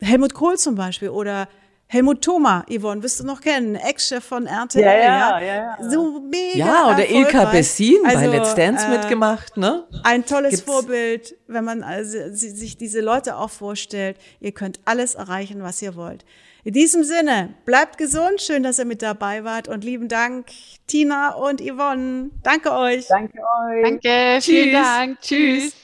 Helmut 0.00 0.32
Kohl 0.32 0.56
zum 0.56 0.76
Beispiel 0.76 1.10
oder 1.10 1.46
Helmut 1.88 2.22
Thoma, 2.22 2.64
Yvonne, 2.70 3.02
wirst 3.02 3.20
du 3.20 3.24
noch 3.24 3.42
kennen, 3.42 3.74
Ex-Chef 3.74 4.24
von 4.24 4.46
RTL. 4.46 4.82
Ja, 4.82 4.94
ja, 4.94 5.40
ja. 5.40 5.54
ja. 5.78 5.90
So 5.90 6.18
mega 6.20 6.56
Ja, 6.56 6.94
oder 6.94 7.06
Ilka 7.10 7.46
Bessin 7.46 7.98
also, 8.06 8.18
bei 8.18 8.26
Let's 8.28 8.54
Dance 8.54 8.86
äh, 8.86 8.96
mitgemacht, 8.96 9.58
ne? 9.58 9.84
Ein 10.04 10.24
tolles 10.24 10.52
Gibt's- 10.52 10.64
Vorbild, 10.64 11.36
wenn 11.48 11.64
man 11.64 11.82
also 11.82 12.16
sich 12.32 12.78
diese 12.78 13.02
Leute 13.02 13.36
auch 13.36 13.50
vorstellt. 13.50 14.16
Ihr 14.40 14.52
könnt 14.52 14.80
alles 14.86 15.16
erreichen, 15.16 15.62
was 15.62 15.82
ihr 15.82 15.96
wollt. 15.96 16.24
In 16.64 16.74
diesem 16.74 17.04
Sinne, 17.04 17.54
bleibt 17.64 17.98
gesund. 17.98 18.40
Schön, 18.40 18.62
dass 18.62 18.78
ihr 18.78 18.84
mit 18.84 19.02
dabei 19.02 19.44
wart. 19.44 19.68
Und 19.68 19.84
lieben 19.84 20.08
Dank, 20.08 20.46
Tina 20.86 21.34
und 21.34 21.60
Yvonne. 21.60 22.30
Danke 22.42 22.72
euch. 22.72 23.06
Danke 23.08 23.38
euch. 23.38 23.82
Danke, 23.82 24.38
vielen 24.42 24.70
Tschüss. 24.70 24.72
Dank. 24.72 25.20
Tschüss. 25.20 25.74